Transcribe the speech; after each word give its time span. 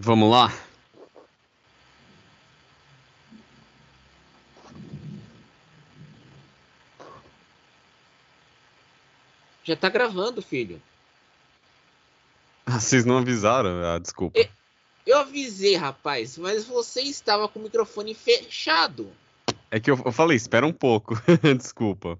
Vamos 0.00 0.30
lá? 0.30 0.56
Já 9.64 9.74
tá 9.74 9.88
gravando, 9.88 10.40
filho. 10.40 10.80
Ah, 12.64 12.78
vocês 12.78 13.04
não 13.04 13.18
avisaram? 13.18 13.84
Ah, 13.84 13.98
desculpa. 13.98 14.38
Eu, 14.38 14.46
eu 15.04 15.18
avisei, 15.18 15.74
rapaz, 15.74 16.38
mas 16.38 16.64
você 16.64 17.00
estava 17.00 17.48
com 17.48 17.58
o 17.58 17.62
microfone 17.64 18.14
fechado. 18.14 19.12
É 19.68 19.80
que 19.80 19.90
eu, 19.90 20.00
eu 20.04 20.12
falei, 20.12 20.36
espera 20.36 20.64
um 20.64 20.72
pouco. 20.72 21.20
desculpa. 21.58 22.16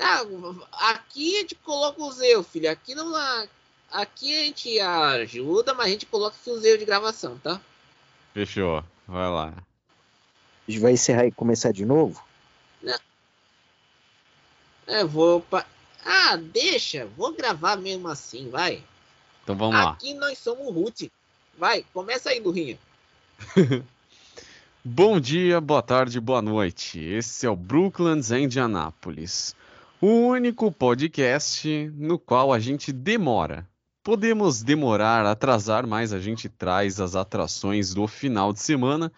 Ah, 0.00 0.22
aqui 0.92 1.36
a 1.36 1.40
gente 1.40 1.56
coloca 1.56 2.02
os 2.02 2.22
erros, 2.22 2.48
filho. 2.48 2.70
Aqui 2.70 2.94
não 2.94 3.12
Aqui 3.90 4.34
a 4.34 4.44
gente 4.44 4.80
ajuda, 4.80 5.74
mas 5.74 5.86
a 5.86 5.90
gente 5.90 6.06
coloca 6.06 6.36
aqui 6.36 6.50
os 6.50 6.64
erros 6.64 6.80
de 6.80 6.84
gravação, 6.84 7.38
tá? 7.38 7.60
Fechou. 8.34 8.84
Vai 9.06 9.30
lá. 9.30 9.54
A 10.66 10.70
gente 10.70 10.80
vai 10.80 10.92
encerrar 10.92 11.26
e 11.26 11.32
começar 11.32 11.72
de 11.72 11.86
novo? 11.86 12.22
Não. 12.82 12.98
É, 14.86 15.04
vou. 15.04 15.40
Pa... 15.40 15.64
Ah, 16.04 16.36
deixa, 16.36 17.06
vou 17.16 17.32
gravar 17.32 17.76
mesmo 17.76 18.08
assim, 18.08 18.50
vai. 18.50 18.82
Então 19.42 19.56
vamos 19.56 19.76
lá. 19.76 19.90
Aqui 19.92 20.14
nós 20.14 20.38
somos 20.38 20.74
root. 20.74 21.10
Vai, 21.56 21.84
começa 21.92 22.30
aí, 22.30 22.40
Lurinha. 22.40 22.78
Bom 24.84 25.18
dia, 25.18 25.60
boa 25.60 25.82
tarde, 25.82 26.20
boa 26.20 26.40
noite. 26.40 27.00
Esse 27.00 27.44
é 27.46 27.50
o 27.50 27.56
Brooklands 27.56 28.30
Indianápolis, 28.30 29.54
o 30.00 30.06
único 30.06 30.70
podcast 30.70 31.90
no 31.96 32.20
qual 32.20 32.52
a 32.52 32.60
gente 32.60 32.92
demora. 32.92 33.66
Podemos 34.06 34.62
demorar, 34.62 35.26
atrasar, 35.26 35.84
mas 35.84 36.12
a 36.12 36.20
gente 36.20 36.48
traz 36.48 37.00
as 37.00 37.16
atrações 37.16 37.92
do 37.92 38.06
final 38.06 38.52
de 38.52 38.60
semana 38.60 39.10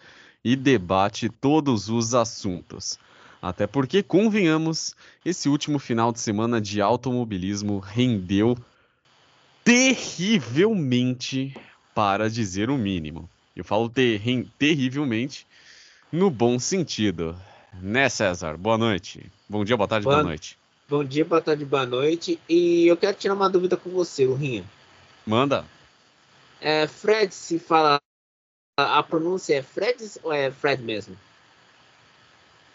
e 0.43 0.55
debate 0.55 1.29
todos 1.29 1.89
os 1.89 2.15
assuntos. 2.15 2.97
Até 3.39 3.67
porque, 3.67 4.01
convenhamos, 4.01 4.95
esse 5.23 5.47
último 5.47 5.77
final 5.77 6.11
de 6.11 6.19
semana 6.19 6.59
de 6.59 6.81
automobilismo 6.81 7.77
rendeu 7.77 8.57
terrivelmente, 9.63 11.55
para 11.93 12.27
dizer 12.27 12.71
o 12.71 12.77
mínimo. 12.77 13.29
Eu 13.55 13.63
falo 13.63 13.89
ter 13.89 14.19
terrivelmente 14.57 15.45
no 16.11 16.31
bom 16.31 16.57
sentido. 16.57 17.35
Né, 17.79 18.09
César? 18.09 18.57
Boa 18.57 18.79
noite. 18.79 19.23
Bom 19.47 19.63
dia, 19.63 19.77
boa 19.77 19.87
tarde, 19.87 20.05
boa, 20.05 20.15
boa 20.15 20.25
noite. 20.25 20.57
Bom 20.89 21.03
dia, 21.03 21.23
boa 21.23 21.41
tarde, 21.41 21.63
boa 21.63 21.85
noite. 21.85 22.39
E 22.49 22.87
eu 22.87 22.97
quero 22.97 23.15
tirar 23.15 23.35
uma 23.35 23.47
dúvida 23.47 23.77
com 23.77 23.91
você, 23.91 24.25
Rinha. 24.25 24.63
Manda. 25.25 25.65
É, 26.61 26.87
Fred 26.87 27.33
se 27.33 27.59
fala. 27.59 27.99
A 28.77 29.03
pronúncia 29.03 29.55
é 29.55 29.61
Freds 29.61 30.17
ou 30.23 30.31
é 30.31 30.49
Fred 30.51 30.81
mesmo? 30.81 31.17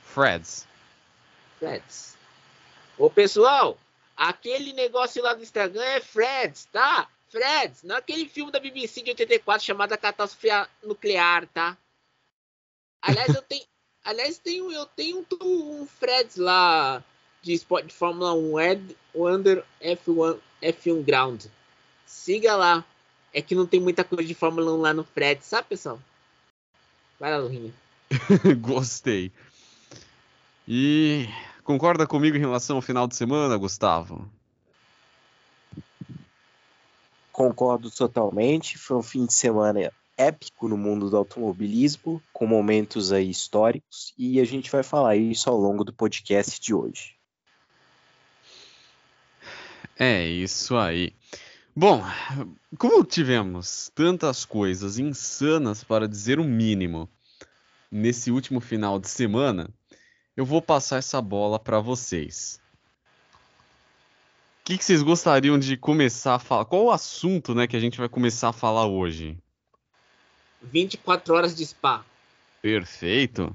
Freds. 0.02 0.66
Freds. 1.58 2.16
Ô 2.98 3.08
pessoal, 3.08 3.78
aquele 4.16 4.72
negócio 4.72 5.22
lá 5.22 5.34
do 5.34 5.42
Instagram 5.42 5.82
é 5.82 6.00
Freds, 6.00 6.66
tá? 6.70 7.08
Freds, 7.28 7.82
não 7.82 7.96
é 7.96 7.98
aquele 7.98 8.28
filme 8.28 8.52
da 8.52 8.60
BBC 8.60 9.02
de 9.02 9.10
84 9.10 9.64
chamado 9.64 9.98
Catástrofe 9.98 10.48
Nuclear, 10.82 11.48
tá? 11.48 11.76
Aliás, 13.02 13.34
eu 13.34 13.42
tenho, 13.42 13.64
aliás, 14.04 14.38
tenho, 14.38 14.70
eu 14.70 14.86
tenho 14.86 15.26
um, 15.42 15.80
um 15.80 15.86
Freds 15.86 16.36
lá 16.36 17.02
de 17.42 17.52
esporte 17.52 17.88
de 17.88 17.94
Fórmula 17.94 18.34
1, 18.34 18.60
Ed 18.60 18.96
Under 19.14 19.64
F1, 19.82 20.38
F1 20.62 21.02
Ground. 21.02 21.46
Siga 22.14 22.54
lá. 22.54 22.84
É 23.32 23.42
que 23.42 23.56
não 23.56 23.66
tem 23.66 23.80
muita 23.80 24.04
coisa 24.04 24.24
de 24.24 24.34
Fórmula 24.34 24.72
1 24.72 24.80
lá 24.80 24.94
no 24.94 25.02
Fred, 25.02 25.44
sabe, 25.44 25.68
pessoal? 25.68 26.00
Vai 27.18 27.32
lá, 27.32 27.38
Lurinha. 27.38 27.74
Gostei. 28.60 29.32
E 30.66 31.28
concorda 31.64 32.06
comigo 32.06 32.36
em 32.36 32.40
relação 32.40 32.76
ao 32.76 32.82
final 32.82 33.08
de 33.08 33.16
semana, 33.16 33.56
Gustavo? 33.56 34.30
Concordo 37.32 37.90
totalmente. 37.90 38.78
Foi 38.78 38.96
um 38.96 39.02
fim 39.02 39.26
de 39.26 39.34
semana 39.34 39.92
épico 40.16 40.68
no 40.68 40.78
mundo 40.78 41.10
do 41.10 41.16
automobilismo, 41.16 42.22
com 42.32 42.46
momentos 42.46 43.10
aí 43.12 43.28
históricos, 43.28 44.14
e 44.16 44.40
a 44.40 44.44
gente 44.44 44.70
vai 44.70 44.84
falar 44.84 45.16
isso 45.16 45.50
ao 45.50 45.56
longo 45.56 45.82
do 45.82 45.92
podcast 45.92 46.60
de 46.60 46.72
hoje. 46.72 47.16
É 49.98 50.24
isso 50.24 50.76
aí. 50.76 51.12
Bom, 51.76 52.04
como 52.78 53.04
tivemos 53.04 53.90
tantas 53.96 54.44
coisas 54.44 54.96
insanas 54.96 55.82
para 55.82 56.06
dizer 56.06 56.38
o 56.38 56.44
mínimo 56.44 57.08
nesse 57.90 58.30
último 58.30 58.60
final 58.60 59.00
de 59.00 59.08
semana, 59.08 59.68
eu 60.36 60.44
vou 60.44 60.62
passar 60.62 60.98
essa 60.98 61.20
bola 61.20 61.58
para 61.58 61.80
vocês. 61.80 62.60
O 64.60 64.64
que, 64.64 64.78
que, 64.78 64.84
vocês 64.84 65.02
gostariam 65.02 65.58
de 65.58 65.76
começar 65.76 66.36
a 66.36 66.38
falar? 66.38 66.64
Qual 66.64 66.84
o 66.84 66.92
assunto 66.92 67.56
né, 67.56 67.66
que 67.66 67.76
a 67.76 67.80
gente 67.80 67.98
vai 67.98 68.08
começar 68.08 68.50
a 68.50 68.52
falar 68.52 68.86
hoje? 68.86 69.36
24 70.62 71.34
horas 71.34 71.56
de 71.56 71.66
spa. 71.66 72.04
Perfeito. 72.62 73.54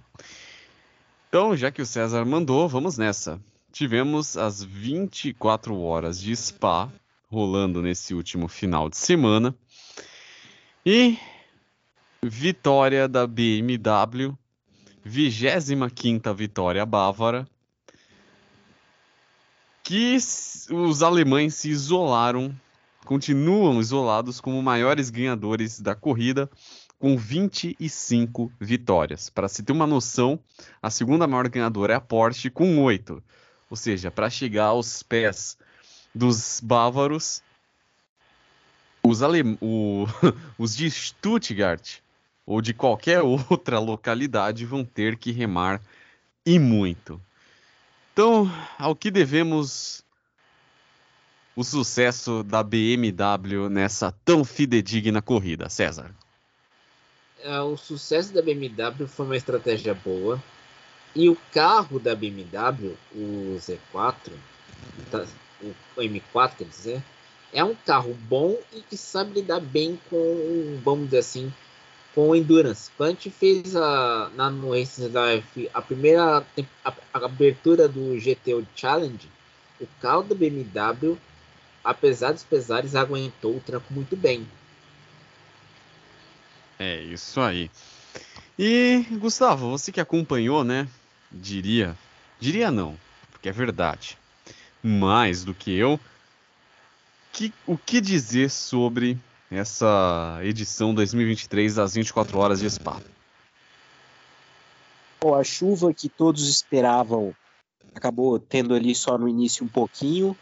Então, 1.30 1.56
já 1.56 1.72
que 1.72 1.82
o 1.82 1.86
César 1.86 2.26
mandou, 2.26 2.68
vamos 2.68 2.98
nessa. 2.98 3.40
Tivemos 3.72 4.36
as 4.36 4.62
24 4.62 5.80
horas 5.80 6.20
de 6.20 6.36
spa 6.36 6.92
rolando 7.30 7.82
nesse 7.82 8.14
último 8.14 8.48
final 8.48 8.90
de 8.90 8.98
semana. 8.98 9.56
E 10.86 11.18
vitória 12.22 13.08
da 13.08 13.28
BMW 13.28 14.38
25ª 15.06 16.34
vitória 16.34 16.86
bávara, 16.86 17.48
que 19.84 20.18
os 20.70 21.02
alemães 21.02 21.56
se 21.56 21.70
isolaram, 21.70 22.54
continuam 23.06 23.80
isolados 23.80 24.40
como 24.40 24.62
maiores 24.62 25.10
ganhadores 25.10 25.80
da 25.80 25.96
corrida, 25.96 26.50
com 27.00 27.18
25 27.18 28.52
vitórias. 28.60 29.30
Para 29.30 29.48
se 29.48 29.64
ter 29.64 29.72
uma 29.72 29.88
noção, 29.88 30.40
a 30.82 30.90
segunda 30.90 31.26
maior 31.26 31.48
ganhadora 31.48 31.94
é 31.94 31.96
a 31.96 32.02
Porsche, 32.02 32.50
com 32.50 32.84
8. 32.84 33.24
Ou 33.70 33.78
seja, 33.78 34.12
para 34.12 34.30
chegar 34.30 34.66
aos 34.66 35.02
pés 35.02 35.58
dos 36.14 36.60
bávaros, 36.62 37.42
os, 39.04 39.22
alem... 39.22 39.58
o... 39.62 40.06
os 40.58 40.76
de 40.76 40.90
Stuttgart 40.90 42.00
ou 42.46 42.62
de 42.62 42.74
qualquer 42.74 43.22
outra 43.22 43.80
localidade 43.80 44.66
vão 44.66 44.84
ter 44.84 45.18
que 45.18 45.32
remar 45.32 45.82
e 46.46 46.58
muito. 46.58 47.22
Então, 48.12 48.52
ao 48.78 48.96
que 48.96 49.12
devemos 49.12 50.04
o 51.56 51.64
sucesso 51.64 52.44
da 52.44 52.64
BMW 52.64 53.70
nessa 53.70 54.12
tão 54.24 54.44
fidedigna 54.44 55.22
corrida, 55.22 55.70
César? 55.70 56.14
É, 57.42 57.60
o 57.62 57.78
sucesso 57.78 58.34
da 58.34 58.42
BMW 58.42 59.08
foi 59.08 59.26
uma 59.26 59.38
estratégia 59.38 59.94
boa 59.94 60.42
e 61.16 61.30
o 61.30 61.38
carro 61.52 62.00
da 62.00 62.16
BMW, 62.16 62.96
o 63.14 63.58
Z4, 63.58 64.32
tá, 65.10 65.26
o 65.62 66.02
M4 66.02 66.58
quer 66.58 66.66
dizer, 66.66 67.04
é 67.54 67.64
um 67.64 67.76
carro 67.76 68.14
bom 68.14 68.58
e 68.74 68.82
que 68.82 68.98
sabe 68.98 69.42
lidar 69.42 69.60
bem 69.60 70.00
com, 70.10 70.80
vamos 70.84 71.06
dizer 71.06 71.20
assim, 71.20 71.54
com 72.14 72.36
endurance. 72.36 72.92
Quando 72.96 73.10
a 73.10 73.14
gente 73.14 73.30
fez 73.30 73.76
a, 73.76 74.30
na, 74.36 74.50
no 74.50 74.72
da 75.10 75.32
F, 75.34 75.70
a 75.74 75.82
primeira 75.82 76.46
a, 76.84 76.94
a 77.14 77.26
abertura 77.26 77.88
do 77.88 78.18
GTO 78.20 78.66
Challenge, 78.76 79.30
o 79.80 79.88
carro 80.02 80.24
da 80.24 80.36
BMW, 80.36 81.18
apesar 81.84 82.34
dos 82.34 82.44
pesares, 82.44 82.96
aguentou 82.96 83.56
o 83.56 83.62
tranco 83.62 83.94
muito 83.94 84.16
bem. 84.16 84.48
É 86.78 87.02
isso 87.02 87.40
aí. 87.42 87.70
E 88.58 89.06
Gustavo, 89.12 89.70
você 89.70 89.92
que 89.92 90.02
acompanhou, 90.02 90.64
né? 90.64 90.88
Diria, 91.32 91.96
diria 92.40 92.72
não, 92.72 92.98
porque 93.32 93.50
é 93.50 93.52
verdade. 93.52 94.18
Mais 94.82 95.44
do 95.44 95.54
que 95.54 95.74
eu, 95.74 96.00
que, 97.32 97.54
o 97.68 97.78
que 97.78 98.02
dizer 98.02 98.50
sobre 98.50 99.18
essa 99.52 100.40
edição 100.44 100.94
2023 100.94 101.76
das 101.76 101.94
24 101.96 102.38
horas 102.38 102.60
de 102.60 102.70
Spa? 102.70 103.02
Bom, 105.22 105.36
a 105.36 105.44
chuva 105.44 105.94
que 105.94 106.08
todos 106.08 106.48
esperavam 106.48 107.36
acabou 107.94 108.40
tendo 108.40 108.74
ali 108.74 108.94
só 108.96 109.18
no 109.18 109.28
início 109.28 109.66
um 109.66 109.68
pouquinho. 109.68 110.36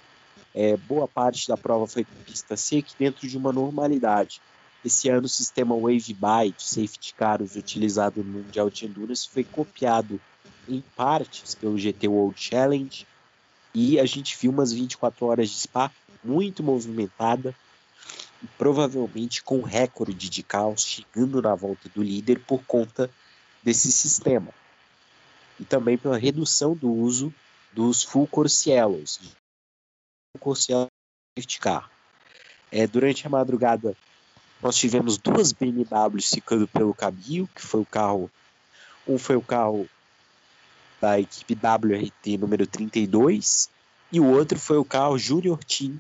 É, 0.54 0.76
boa 0.76 1.08
parte 1.08 1.48
da 1.48 1.58
prova 1.58 1.88
foi 1.88 2.06
pista 2.26 2.58
seca 2.58 2.90
dentro 2.98 3.28
de 3.28 3.38
uma 3.38 3.52
normalidade. 3.52 4.42
Esse 4.84 5.10
ano 5.10 5.26
o 5.26 5.30
sistema 5.30 5.76
Wave 5.76 6.14
By 6.14 6.52
de 6.56 6.64
safety 6.64 7.14
cars 7.16 7.56
utilizado 7.56 8.24
no 8.24 8.40
Mundial 8.40 8.70
de 8.70 8.86
Endurance 8.86 9.28
foi 9.28 9.44
copiado 9.44 10.20
em 10.68 10.84
partes 10.96 11.56
pelo 11.56 11.78
GT 11.78 12.08
World 12.08 12.40
Challenge 12.40 13.06
e 13.80 14.00
a 14.00 14.08
gente 14.08 14.36
viu 14.36 14.50
umas 14.50 14.74
24 14.74 15.24
horas 15.28 15.52
de 15.52 15.56
Spa 15.60 15.92
muito 16.24 16.64
movimentada, 16.64 17.56
provavelmente 18.58 19.44
com 19.44 19.62
recorde 19.62 20.32
de 20.32 20.42
caos 20.42 20.84
chegando 20.84 21.40
na 21.44 21.54
volta 21.54 21.88
do 21.90 22.02
líder 22.02 22.40
por 22.40 22.64
conta 22.64 23.08
desse 23.62 23.92
sistema. 23.92 24.52
E 25.60 25.64
também 25.64 25.96
pela 25.96 26.18
redução 26.18 26.76
do 26.76 26.92
uso 26.92 27.32
dos 27.72 28.02
full 28.02 28.26
course 28.26 28.68
yellows, 28.68 29.20
full 30.32 30.40
course. 30.40 30.74
É, 32.72 32.88
durante 32.88 33.28
a 33.28 33.30
madrugada, 33.30 33.96
nós 34.60 34.76
tivemos 34.76 35.20
duas 35.20 35.52
BMWs 35.52 36.32
ficando 36.32 36.68
pelo 36.68 36.96
caminho, 36.96 37.48
que 37.54 37.62
foi 37.62 37.82
o 37.82 37.86
carro. 37.86 38.32
Um 39.08 39.20
foi 39.20 39.36
o 39.36 39.42
carro 39.42 39.88
da 41.02 41.20
equipe 41.20 41.56
WRT 41.56 42.38
número 42.38 42.66
32, 42.66 43.70
e 44.12 44.20
o 44.20 44.26
outro 44.26 44.58
foi 44.58 44.78
o 44.78 44.86
carro 44.86 45.18
Junior 45.18 45.64
Team 45.64 46.00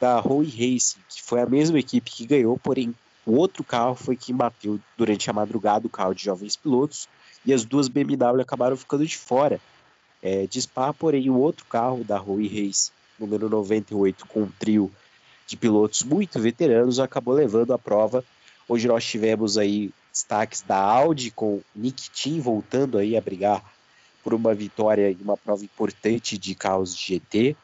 da 0.00 0.18
Roy 0.20 0.46
Racing, 0.46 1.00
que 1.08 1.22
foi 1.22 1.40
a 1.40 1.46
mesma 1.46 1.78
equipe 1.78 2.10
que 2.10 2.26
ganhou, 2.26 2.58
porém 2.58 2.94
o 3.24 3.32
outro 3.32 3.64
carro 3.64 3.94
foi 3.94 4.16
quem 4.16 4.34
bateu 4.34 4.78
durante 4.96 5.28
a 5.28 5.32
madrugada 5.32 5.86
o 5.86 5.90
carro 5.90 6.14
de 6.14 6.24
jovens 6.24 6.56
pilotos, 6.56 7.08
e 7.44 7.52
as 7.52 7.64
duas 7.64 7.88
BMW 7.88 8.40
acabaram 8.40 8.76
ficando 8.76 9.06
de 9.06 9.16
fora 9.16 9.60
é, 10.22 10.46
de 10.46 10.60
Spa, 10.60 10.92
porém 10.92 11.30
o 11.30 11.38
outro 11.38 11.64
carro 11.66 12.02
da 12.02 12.18
Roy 12.18 12.46
Racing, 12.48 12.90
número 13.18 13.48
98, 13.48 14.26
com 14.26 14.42
um 14.42 14.50
trio 14.58 14.90
de 15.46 15.56
pilotos 15.56 16.02
muito 16.02 16.40
veteranos, 16.40 16.98
acabou 16.98 17.34
levando 17.34 17.72
a 17.72 17.78
prova. 17.78 18.24
Hoje 18.68 18.88
nós 18.88 19.04
tivemos 19.04 19.56
aí 19.56 19.92
destaques 20.12 20.62
da 20.62 20.76
Audi 20.76 21.30
com 21.30 21.60
Nick 21.74 22.10
Tim 22.10 22.40
voltando 22.40 22.98
aí 22.98 23.16
a 23.16 23.20
brigar 23.20 23.62
por 24.26 24.34
uma 24.34 24.52
vitória 24.52 25.08
em 25.08 25.18
uma 25.22 25.36
prova 25.36 25.64
importante 25.64 26.36
de 26.36 26.52
carros 26.56 26.96
de 26.96 27.14
GT. 27.14 27.56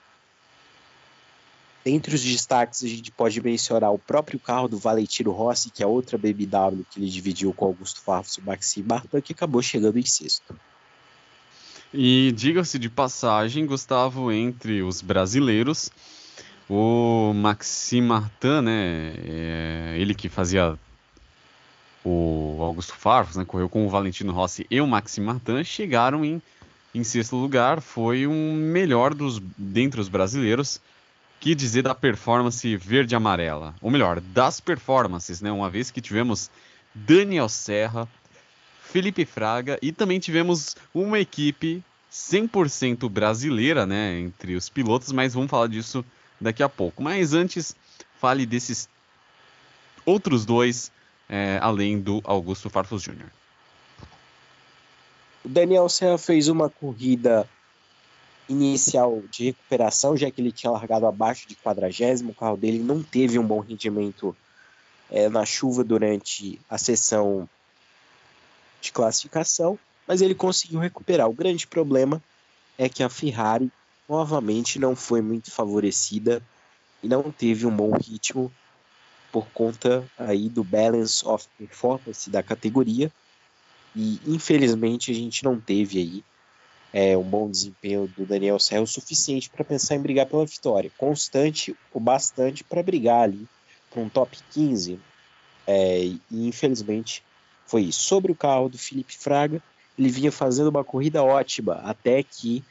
Dentre 1.85 2.15
os 2.15 2.23
destaques, 2.23 2.85
a 2.85 2.87
gente 2.87 3.11
pode 3.11 3.43
mencionar 3.43 3.93
o 3.93 3.99
próprio 3.99 4.39
carro 4.39 4.69
do 4.69 4.79
Valentino 4.79 5.33
Rossi, 5.33 5.71
que 5.71 5.83
é 5.83 5.87
outra 5.89 6.17
BMW 6.17 6.87
que 6.89 7.01
ele 7.01 7.09
dividiu 7.09 7.53
com 7.53 7.65
Augusto 7.65 8.01
Farfus 8.01 8.39
e 8.39 8.43
Maxime 8.43 8.87
Martin, 8.87 9.21
que 9.21 9.33
acabou 9.33 9.61
chegando 9.61 9.99
em 9.99 10.07
sexto. 10.07 10.57
E 11.93 12.31
diga-se 12.37 12.79
de 12.79 12.89
passagem, 12.89 13.67
Gustavo, 13.67 14.31
entre 14.31 14.85
os 14.85 15.03
brasileiros, 15.03 15.91
o 16.71 17.33
Maxime 17.35 18.07
Martin, 18.07 18.61
né, 18.63 19.15
é, 19.19 19.97
ele 19.99 20.15
que 20.15 20.29
fazia 20.29 20.79
o 22.05 22.59
Augusto 22.61 22.95
Farfus, 22.95 23.37
né, 23.37 23.45
correu 23.45 23.69
com 23.69 23.87
o 23.87 23.89
Valentino 23.89 24.33
Rossi 24.33 24.67
e 24.71 24.81
o 24.81 24.87
Maxime 24.87 25.27
Martin, 25.27 25.63
chegaram 25.65 26.25
em, 26.25 26.43
em 26.95 27.05
sexto 27.05 27.37
lugar. 27.37 27.81
Foi 27.81 28.27
um 28.27 28.55
melhor 28.55 29.15
dos 29.15 29.41
dentre 29.57 30.01
os 30.01 30.09
brasileiros. 30.09 30.81
Que 31.39 31.57
dizer 31.57 31.83
da 31.83 31.95
performance 31.95 32.77
verde 32.77 33.17
amarela? 33.17 33.75
Ou 33.81 33.91
melhor, 33.91 34.21
das 34.21 34.61
performances, 34.61 35.41
né? 35.41 35.51
Uma 35.51 35.69
vez 35.69 35.91
que 35.91 36.01
tivemos 36.01 36.49
Daniel 36.95 37.49
Serra, 37.49 38.09
Felipe 38.81 39.25
Fraga 39.25 39.79
e 39.83 39.91
também 39.91 40.21
tivemos 40.21 40.77
uma 40.95 41.19
equipe 41.19 41.83
100% 42.13 43.09
brasileira, 43.09 43.87
né, 43.87 44.21
entre 44.21 44.55
os 44.55 44.69
pilotos, 44.69 45.11
mas 45.13 45.33
vamos 45.33 45.51
falar 45.51 45.67
disso 45.67 46.05
daqui 46.39 46.63
a 46.63 46.69
pouco. 46.69 47.03
Mas 47.03 47.33
antes, 47.33 47.75
fale 48.21 48.45
desses 48.45 48.89
outros 50.05 50.45
dois 50.45 50.93
é, 51.33 51.59
além 51.63 51.99
do 51.99 52.21
Augusto 52.25 52.69
Farfus 52.69 53.03
Jr. 53.03 53.31
O 55.43 55.49
Daniel 55.49 55.89
Serra 55.89 56.19
fez 56.19 56.47
uma 56.47 56.69
corrida 56.69 57.49
inicial 58.47 59.23
de 59.31 59.47
recuperação, 59.47 60.15
já 60.15 60.31
que 60.31 60.43
ele 60.43 60.53
tinha 60.53 60.71
largado 60.71 61.07
abaixo 61.07 61.49
de 61.49 61.57
quadragésimo, 61.57 62.33
o 62.33 62.35
carro 62.35 62.59
dele 62.59 62.81
não 62.81 63.03
teve 63.03 63.39
um 63.39 63.47
bom 63.47 63.61
rendimento 63.61 64.37
é, 65.11 65.31
na 65.31 65.47
chuva 65.47 65.83
durante 65.83 66.61
a 66.69 66.77
sessão 66.77 67.49
de 68.83 68.93
classificação, 68.93 69.79
mas 70.07 70.21
ele 70.21 70.35
conseguiu 70.35 70.81
recuperar. 70.81 71.31
O 71.31 71.33
grande 71.33 71.67
problema 71.67 72.23
é 72.77 72.91
que 72.91 73.03
a 73.03 73.09
Ferrari 73.09 73.73
novamente 74.07 74.79
não 74.79 74.95
foi 74.95 75.23
muito 75.23 75.51
favorecida 75.51 76.43
e 77.03 77.09
não 77.09 77.33
teve 77.33 77.67
um 77.67 77.75
bom 77.75 77.93
ritmo 77.97 78.53
por 79.33 79.47
conta 79.49 80.05
aí 80.19 80.49
do 80.49 80.63
balance 80.63 81.27
of 81.27 81.49
performance 81.59 82.29
da 82.29 82.43
categoria. 82.43 83.11
E 83.97 84.21
infelizmente 84.27 85.11
a 85.11 85.15
gente 85.15 85.43
não 85.43 85.59
teve 85.59 85.99
aí 85.99 86.25
é, 86.93 87.17
um 87.17 87.23
bom 87.23 87.51
desempenho 87.51 88.07
do 88.17 88.27
Daniel 88.27 88.59
Serra 88.59 88.83
o 88.83 88.87
suficiente 88.87 89.49
para 89.49 89.65
pensar 89.65 89.97
em 89.97 90.01
brigar 90.01 90.27
pela 90.27 90.45
vitória. 90.45 90.93
Constante 90.99 91.75
o 91.93 91.99
bastante 91.99 92.63
para 92.63 92.83
brigar 92.83 93.23
ali 93.23 93.49
para 93.91 94.03
um 94.03 94.09
top 94.09 94.39
15. 94.53 95.01
É, 95.67 96.05
e 96.05 96.21
infelizmente 96.31 97.23
foi 97.67 97.83
isso. 97.85 98.03
Sobre 98.03 98.31
o 98.31 98.37
carro 98.37 98.69
do 98.69 98.77
Felipe 98.77 99.17
Fraga, 99.17 99.63
ele 99.99 100.11
vinha 100.11 100.31
fazendo 100.31 100.69
uma 100.69 100.85
corrida 100.85 101.23
ótima 101.23 101.75
até 101.85 102.23
que 102.23 102.63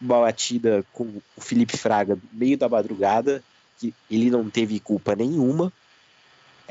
uma 0.00 0.20
batida 0.20 0.84
com 0.92 1.20
o 1.36 1.40
Felipe 1.40 1.76
Fraga 1.76 2.16
no 2.16 2.22
meio 2.32 2.56
da 2.56 2.68
madrugada, 2.68 3.42
que 3.78 3.94
ele 4.10 4.30
não 4.30 4.48
teve 4.48 4.80
culpa 4.80 5.14
nenhuma, 5.14 5.72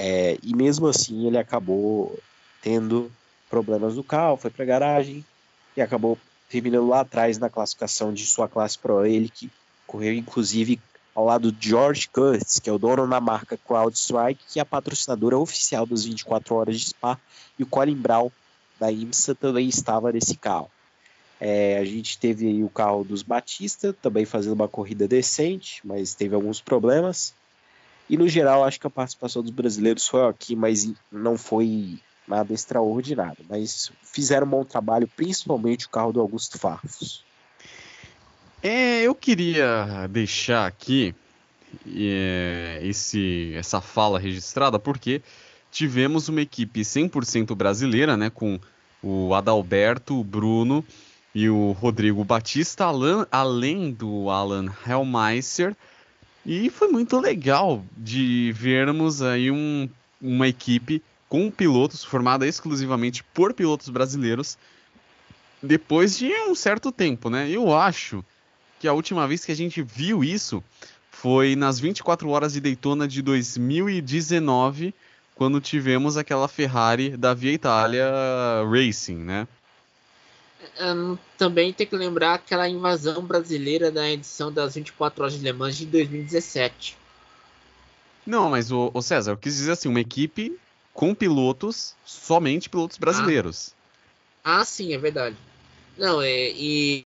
é, 0.01 0.37
e 0.41 0.55
mesmo 0.55 0.87
assim 0.87 1.27
ele 1.27 1.37
acabou 1.37 2.17
tendo 2.61 3.11
problemas 3.49 3.97
no 3.97 4.03
carro, 4.03 4.37
foi 4.37 4.49
para 4.49 4.63
garagem 4.63 5.25
e 5.75 5.81
acabou 5.81 6.17
terminando 6.47 6.87
lá 6.87 7.01
atrás 7.01 7.37
na 7.37 7.49
classificação 7.49 8.13
de 8.13 8.25
sua 8.25 8.47
classe 8.47 8.79
Pro. 8.79 9.05
Ele 9.05 9.27
que 9.27 9.51
correu 9.85 10.13
inclusive 10.13 10.79
ao 11.13 11.25
lado 11.25 11.51
de 11.51 11.67
George 11.67 12.07
Curtis, 12.07 12.59
que 12.59 12.69
é 12.69 12.73
o 12.73 12.77
dono 12.79 13.05
da 13.05 13.19
marca 13.19 13.57
CrowdStrike, 13.57 14.45
que 14.47 14.59
é 14.59 14.61
a 14.61 14.65
patrocinadora 14.65 15.37
oficial 15.37 15.85
das 15.85 16.05
24 16.05 16.55
horas 16.55 16.79
de 16.79 16.87
Spa, 16.87 17.19
e 17.57 17.63
o 17.63 17.67
Colin 17.67 17.95
Brown 17.95 18.31
da 18.79 18.89
IMSA 18.89 19.35
também 19.35 19.67
estava 19.67 20.13
nesse 20.13 20.37
carro. 20.37 20.71
É, 21.41 21.77
a 21.77 21.83
gente 21.83 22.17
teve 22.17 22.63
o 22.63 22.69
carro 22.69 23.03
dos 23.03 23.21
Batista, 23.21 23.91
também 24.01 24.23
fazendo 24.23 24.53
uma 24.53 24.67
corrida 24.69 25.09
decente, 25.09 25.81
mas 25.83 26.15
teve 26.15 26.35
alguns 26.35 26.61
problemas. 26.61 27.33
E 28.09 28.17
no 28.17 28.27
geral, 28.27 28.63
acho 28.63 28.79
que 28.79 28.87
a 28.87 28.89
participação 28.89 29.41
dos 29.43 29.51
brasileiros 29.51 30.07
foi 30.07 30.27
aqui, 30.27 30.55
mas 30.55 30.91
não 31.11 31.37
foi 31.37 31.99
nada 32.27 32.53
extraordinário. 32.53 33.45
Mas 33.47 33.91
fizeram 34.01 34.47
um 34.47 34.49
bom 34.49 34.63
trabalho, 34.63 35.07
principalmente 35.15 35.85
o 35.85 35.89
carro 35.89 36.11
do 36.11 36.19
Augusto 36.19 36.57
Farfus. 36.57 37.23
É, 38.61 39.01
eu 39.03 39.15
queria 39.15 40.07
deixar 40.09 40.65
aqui 40.65 41.15
é, 41.87 42.79
esse, 42.83 43.53
essa 43.55 43.79
fala 43.79 44.19
registrada, 44.19 44.79
porque 44.79 45.21
tivemos 45.71 46.29
uma 46.29 46.41
equipe 46.41 46.81
100% 46.81 47.55
brasileira, 47.55 48.17
né, 48.17 48.29
com 48.29 48.59
o 49.01 49.33
Adalberto, 49.33 50.19
o 50.19 50.23
Bruno 50.23 50.83
e 51.33 51.49
o 51.49 51.71
Rodrigo 51.71 52.23
Batista, 52.23 52.85
além 53.31 53.91
do 53.91 54.29
Alan 54.29 54.65
Hellmeister, 54.85 55.75
e 56.45 56.69
foi 56.69 56.87
muito 56.87 57.19
legal 57.19 57.83
de 57.95 58.51
vermos 58.55 59.21
aí 59.21 59.51
um, 59.51 59.89
uma 60.21 60.47
equipe 60.47 61.01
com 61.27 61.51
pilotos 61.51 62.03
formada 62.03 62.47
exclusivamente 62.47 63.23
por 63.23 63.53
pilotos 63.53 63.89
brasileiros 63.89 64.57
depois 65.61 66.17
de 66.17 66.31
um 66.47 66.55
certo 66.55 66.91
tempo, 66.91 67.29
né? 67.29 67.49
Eu 67.49 67.75
acho 67.75 68.23
que 68.79 68.87
a 68.87 68.93
última 68.93 69.27
vez 69.27 69.43
que 69.43 69.51
a 69.51 69.55
gente 69.55 69.81
viu 69.81 70.23
isso 70.23 70.63
foi 71.11 71.55
nas 71.55 71.79
24 71.79 72.29
horas 72.29 72.53
de 72.53 72.61
Daytona 72.61 73.07
de 73.07 73.21
2019, 73.21 74.93
quando 75.35 75.59
tivemos 75.59 76.15
aquela 76.15 76.47
Ferrari 76.47 77.17
da 77.17 77.33
Via 77.33 77.51
Itália 77.51 78.09
Racing, 78.69 79.17
né? 79.17 79.47
Também 81.37 81.73
tem 81.73 81.85
que 81.87 81.95
lembrar 81.95 82.35
aquela 82.35 82.67
invasão 82.67 83.23
brasileira 83.23 83.91
na 83.91 84.09
edição 84.09 84.51
das 84.51 84.75
24 84.75 85.23
horas 85.23 85.33
de 85.33 85.43
Le 85.43 85.53
Mans 85.53 85.77
de 85.77 85.85
2017. 85.85 86.97
Não, 88.25 88.49
mas 88.49 88.71
o, 88.71 88.91
o 88.93 89.01
César, 89.01 89.31
eu 89.31 89.37
quis 89.37 89.55
dizer 89.55 89.71
assim, 89.71 89.89
uma 89.89 89.99
equipe 89.99 90.57
com 90.93 91.15
pilotos, 91.15 91.95
somente 92.05 92.69
pilotos 92.69 92.97
ah. 92.97 93.01
brasileiros. 93.01 93.73
Ah, 94.43 94.59
ah 94.59 94.65
sim, 94.65 94.93
é 94.93 94.97
verdade. 94.97 95.35
Não, 95.97 96.21
é, 96.21 96.51
e, 96.51 97.05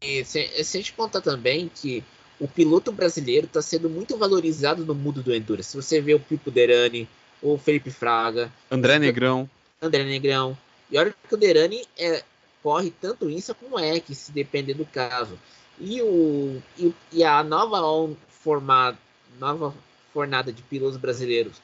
e 0.00 0.24
se, 0.24 0.64
se 0.64 0.76
a 0.76 0.80
gente 0.80 0.92
contar 0.92 1.20
também 1.20 1.70
que 1.74 2.02
o 2.38 2.46
piloto 2.46 2.92
brasileiro 2.92 3.46
está 3.46 3.62
sendo 3.62 3.88
muito 3.88 4.16
valorizado 4.16 4.84
no 4.84 4.94
mundo 4.94 5.22
do 5.22 5.34
Endurance. 5.34 5.70
Se 5.70 5.76
você 5.76 6.00
vê 6.00 6.14
o 6.14 6.20
Pipo 6.20 6.50
Derani, 6.50 7.08
o 7.40 7.56
Felipe 7.56 7.90
Fraga, 7.90 8.52
André 8.70 8.98
Negrão. 8.98 9.48
André 9.80 10.04
Negrão. 10.04 10.56
E 10.90 10.98
olha 10.98 11.14
que 11.28 11.34
o 11.34 11.38
Derani 11.38 11.84
é, 11.98 12.22
corre 12.66 12.92
tanto 13.00 13.30
isso 13.30 13.54
como 13.54 13.78
é 13.78 14.00
que 14.00 14.12
se 14.12 14.32
depender 14.32 14.74
do 14.74 14.84
caso. 14.84 15.38
E, 15.78 16.02
o, 16.02 16.60
e, 16.76 16.92
e 17.12 17.22
a 17.22 17.44
nova 17.44 17.78
formada, 18.26 18.98
nova 19.38 19.72
fornada 20.12 20.52
de 20.52 20.62
pilotos 20.62 20.96
brasileiros 20.96 21.62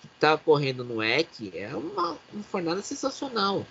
que 0.00 0.06
está 0.06 0.38
correndo 0.38 0.84
no 0.84 1.02
EC 1.02 1.52
é 1.54 1.74
uma, 1.74 2.16
uma 2.32 2.42
fornada 2.44 2.80
sensacional. 2.82 3.66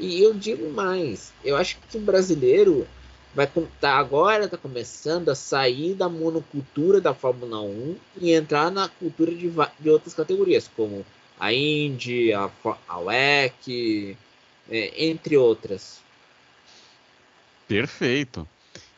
E 0.00 0.20
eu 0.20 0.34
digo 0.34 0.68
mais, 0.68 1.32
eu 1.44 1.56
acho 1.56 1.78
que 1.88 1.96
o 1.96 2.00
brasileiro 2.00 2.88
vai 3.32 3.48
tá, 3.80 3.96
agora 3.96 4.46
está 4.46 4.56
começando 4.56 5.28
a 5.28 5.34
sair 5.36 5.94
da 5.94 6.08
monocultura 6.08 7.00
da 7.00 7.14
Fórmula 7.14 7.60
1 7.60 7.96
e 8.20 8.32
entrar 8.32 8.72
na 8.72 8.88
cultura 8.88 9.30
de, 9.30 9.48
de 9.78 9.90
outras 9.90 10.12
categorias, 10.12 10.68
como 10.74 11.06
a 11.38 11.52
Indy, 11.52 12.32
a, 12.32 12.50
a 12.88 12.98
WEC, 12.98 14.18
é, 14.68 15.04
entre 15.06 15.36
outras. 15.36 16.04
Perfeito. 17.68 18.46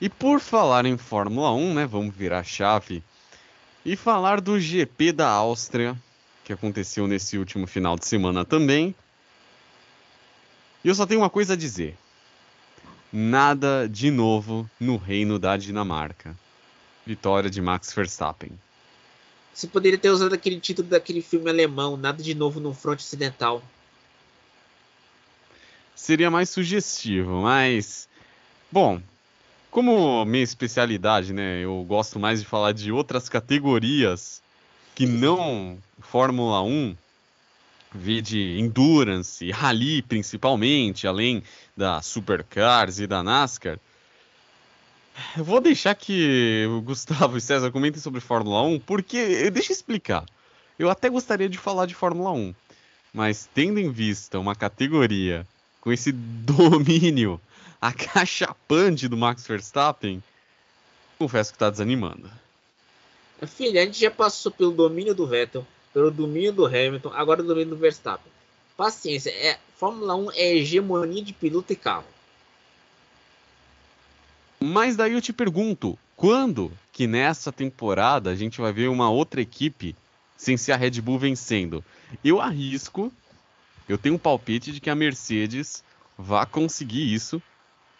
E 0.00 0.08
por 0.08 0.40
falar 0.40 0.86
em 0.86 0.96
Fórmula 0.96 1.52
1, 1.52 1.74
né, 1.74 1.86
vamos 1.86 2.14
virar 2.14 2.40
a 2.40 2.44
chave 2.44 3.02
e 3.84 3.96
falar 3.96 4.40
do 4.40 4.60
GP 4.60 5.12
da 5.12 5.28
Áustria, 5.28 5.96
que 6.44 6.52
aconteceu 6.52 7.06
nesse 7.06 7.38
último 7.38 7.66
final 7.66 7.96
de 7.96 8.06
semana 8.06 8.44
também. 8.44 8.94
E 10.84 10.88
eu 10.88 10.94
só 10.94 11.06
tenho 11.06 11.20
uma 11.20 11.30
coisa 11.30 11.54
a 11.54 11.56
dizer. 11.56 11.96
Nada 13.12 13.88
de 13.88 14.10
novo 14.10 14.68
no 14.78 14.96
reino 14.96 15.38
da 15.38 15.56
Dinamarca. 15.56 16.36
Vitória 17.06 17.48
de 17.48 17.60
Max 17.60 17.92
Verstappen. 17.92 18.50
Você 19.54 19.66
poderia 19.66 19.98
ter 19.98 20.10
usado 20.10 20.34
aquele 20.34 20.60
título 20.60 20.86
daquele 20.86 21.20
filme 21.20 21.50
alemão, 21.50 21.96
Nada 21.96 22.22
de 22.22 22.34
Novo 22.34 22.60
no 22.60 22.72
Fronte 22.72 23.00
Ocidental. 23.00 23.62
Seria 25.96 26.30
mais 26.30 26.48
sugestivo, 26.50 27.42
mas. 27.42 28.08
Bom, 28.70 29.00
como 29.70 30.24
minha 30.26 30.44
especialidade, 30.44 31.32
né? 31.32 31.60
Eu 31.64 31.84
gosto 31.88 32.18
mais 32.18 32.40
de 32.40 32.46
falar 32.46 32.72
de 32.72 32.92
outras 32.92 33.28
categorias 33.28 34.42
que 34.94 35.06
não 35.06 35.78
Fórmula 36.00 36.62
1, 36.62 36.94
de 38.22 38.58
endurance, 38.58 39.50
rally 39.50 40.02
principalmente, 40.02 41.06
além 41.06 41.42
da 41.74 42.02
Supercars 42.02 42.98
e 42.98 43.06
da 43.06 43.22
NASCAR. 43.22 43.78
Eu 45.36 45.44
vou 45.44 45.60
deixar 45.60 45.94
que 45.94 46.66
o 46.68 46.82
Gustavo 46.82 47.38
e 47.38 47.40
César 47.40 47.70
comentem 47.70 48.00
sobre 48.00 48.20
Fórmula 48.20 48.62
1, 48.62 48.80
porque 48.80 49.50
deixa 49.50 49.72
eu 49.72 49.76
explicar. 49.76 50.26
Eu 50.78 50.90
até 50.90 51.08
gostaria 51.08 51.48
de 51.48 51.56
falar 51.56 51.86
de 51.86 51.94
Fórmula 51.94 52.32
1, 52.32 52.54
mas 53.14 53.48
tendo 53.54 53.80
em 53.80 53.90
vista 53.90 54.38
uma 54.38 54.54
categoria 54.54 55.46
com 55.80 55.90
esse 55.90 56.12
domínio 56.12 57.40
acachapante 57.80 59.08
do 59.08 59.16
Max 59.16 59.46
Verstappen, 59.46 60.22
confesso 61.18 61.52
que 61.52 61.56
está 61.56 61.70
desanimando. 61.70 62.30
Filha, 63.46 63.82
a 63.82 63.84
gente 63.84 64.00
já 64.00 64.10
passou 64.10 64.50
pelo 64.50 64.72
domínio 64.72 65.14
do 65.14 65.26
Vettel, 65.26 65.66
pelo 65.92 66.10
domínio 66.10 66.52
do 66.52 66.66
Hamilton, 66.66 67.12
agora 67.14 67.40
o 67.40 67.46
domínio 67.46 67.70
do 67.70 67.76
Verstappen. 67.76 68.32
Paciência, 68.76 69.30
é, 69.30 69.58
Fórmula 69.76 70.14
1 70.14 70.32
é 70.32 70.54
hegemonia 70.56 71.22
de 71.22 71.32
piloto 71.32 71.72
e 71.72 71.76
carro. 71.76 72.04
Mas 74.60 74.96
daí 74.96 75.12
eu 75.12 75.20
te 75.20 75.32
pergunto, 75.32 75.96
quando 76.16 76.72
que 76.92 77.06
nessa 77.06 77.52
temporada 77.52 78.30
a 78.30 78.34
gente 78.34 78.60
vai 78.60 78.72
ver 78.72 78.88
uma 78.88 79.08
outra 79.08 79.40
equipe 79.40 79.94
sem 80.36 80.56
ser 80.56 80.72
a 80.72 80.76
Red 80.76 81.00
Bull 81.00 81.18
vencendo? 81.18 81.84
Eu 82.24 82.40
arrisco, 82.40 83.12
eu 83.88 83.96
tenho 83.96 84.16
um 84.16 84.18
palpite 84.18 84.72
de 84.72 84.80
que 84.80 84.90
a 84.90 84.96
Mercedes 84.96 85.84
vá 86.16 86.44
conseguir 86.44 87.12
isso 87.12 87.40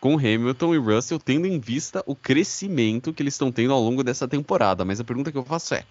com 0.01 0.17
Hamilton 0.17 0.75
e 0.75 0.79
Russell, 0.79 1.19
tendo 1.19 1.47
em 1.47 1.59
vista 1.59 2.03
o 2.07 2.15
crescimento 2.15 3.13
que 3.13 3.23
eles 3.23 3.35
estão 3.35 3.51
tendo 3.51 3.73
ao 3.73 3.81
longo 3.81 4.05
dessa 4.05 4.29
temporada. 4.29 4.85
Mas 4.85 5.01
a 5.01 5.05
pergunta 5.05 5.33
que 5.33 5.39
eu 5.39 5.45
faço 5.45 5.75
é: 5.75 5.85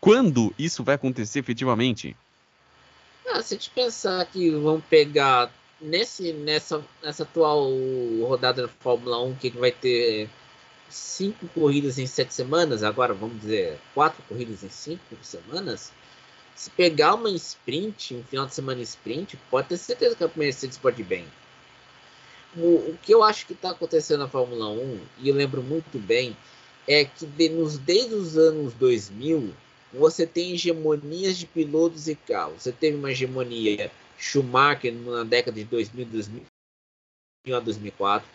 quando 0.00 0.54
isso 0.58 0.82
vai 0.82 0.96
acontecer 0.96 1.38
efetivamente? 1.38 2.16
Ah, 3.28 3.42
se 3.42 3.54
a 3.54 3.56
gente 3.56 3.70
pensar 3.70 4.24
que 4.26 4.50
vão 4.50 4.80
pegar 4.80 5.50
nesse, 5.80 6.32
nessa, 6.32 6.84
nessa 7.02 7.22
atual 7.22 7.70
rodada 8.20 8.62
da 8.62 8.68
Fórmula 8.68 9.22
1, 9.22 9.36
que 9.36 9.50
vai 9.50 9.72
ter 9.72 10.28
cinco 10.88 11.48
corridas 11.48 11.98
em 11.98 12.06
sete 12.06 12.34
semanas, 12.34 12.82
agora 12.82 13.14
vamos 13.14 13.40
dizer 13.40 13.78
quatro 13.94 14.22
corridas 14.28 14.62
em 14.62 14.68
cinco 14.68 15.02
semanas, 15.22 15.92
se 16.54 16.70
pegar 16.70 17.14
uma 17.14 17.30
sprint, 17.30 18.14
um 18.14 18.22
final 18.22 18.46
de 18.46 18.54
semana 18.54 18.80
sprint, 18.82 19.36
pode 19.50 19.68
ter 19.68 19.76
certeza 19.76 20.14
que 20.14 20.22
a 20.22 20.30
Mercedes 20.36 20.78
pode 20.78 21.02
ir 21.02 21.04
bem. 21.04 21.26
O, 22.56 22.96
que 23.02 23.12
eu 23.12 23.22
acho 23.22 23.46
que 23.46 23.52
está 23.52 23.70
acontecendo 23.70 24.20
na 24.20 24.28
Fórmula 24.28 24.68
1, 24.68 25.00
e 25.20 25.28
eu 25.28 25.34
lembro 25.34 25.62
muito 25.62 25.98
bem, 25.98 26.36
é 26.86 27.04
que 27.04 27.26
de, 27.26 27.48
nos, 27.48 27.78
desde 27.78 28.14
os 28.14 28.36
anos 28.36 28.72
2000, 28.74 29.52
você 29.92 30.26
tem 30.26 30.52
hegemonias 30.52 31.36
de 31.36 31.46
pilotos 31.46 32.08
e 32.08 32.14
carros. 32.14 32.62
Você 32.62 32.72
teve 32.72 32.96
uma 32.96 33.10
hegemonia 33.10 33.90
Schumacher 34.18 34.92
na 34.92 35.24
década 35.24 35.56
de 35.56 35.64
2000, 35.64 36.06
2000 36.06 36.42
a 37.56 37.60
2004. 37.60 38.28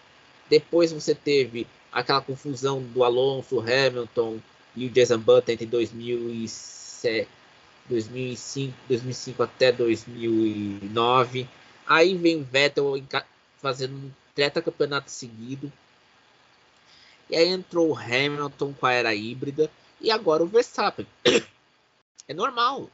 Depois 0.49 0.91
você 0.91 1.13
teve 1.13 1.67
aquela 1.91 2.21
confusão 2.21 2.81
do 2.81 3.03
Alonso, 3.03 3.59
Hamilton 3.59 4.39
e 4.75 4.85
o 4.85 4.89
Jason 4.89 5.19
Button 5.19 5.51
entre 5.51 5.65
2007, 5.65 7.27
2005, 7.89 8.73
2005 8.87 9.43
até 9.43 9.71
2009. 9.71 11.47
Aí 11.87 12.15
vem 12.15 12.43
Vettel 12.43 12.97
fazendo 13.61 13.95
um 13.95 14.11
campeonato 14.61 15.11
seguido. 15.11 15.71
E 17.29 17.35
aí 17.35 17.47
entrou 17.47 17.89
o 17.89 17.97
Hamilton 17.97 18.73
com 18.73 18.85
a 18.85 18.93
era 18.93 19.13
híbrida 19.13 19.69
e 20.01 20.09
agora 20.11 20.43
o 20.43 20.47
Verstappen. 20.47 21.07
É 22.27 22.33
normal. 22.33 22.91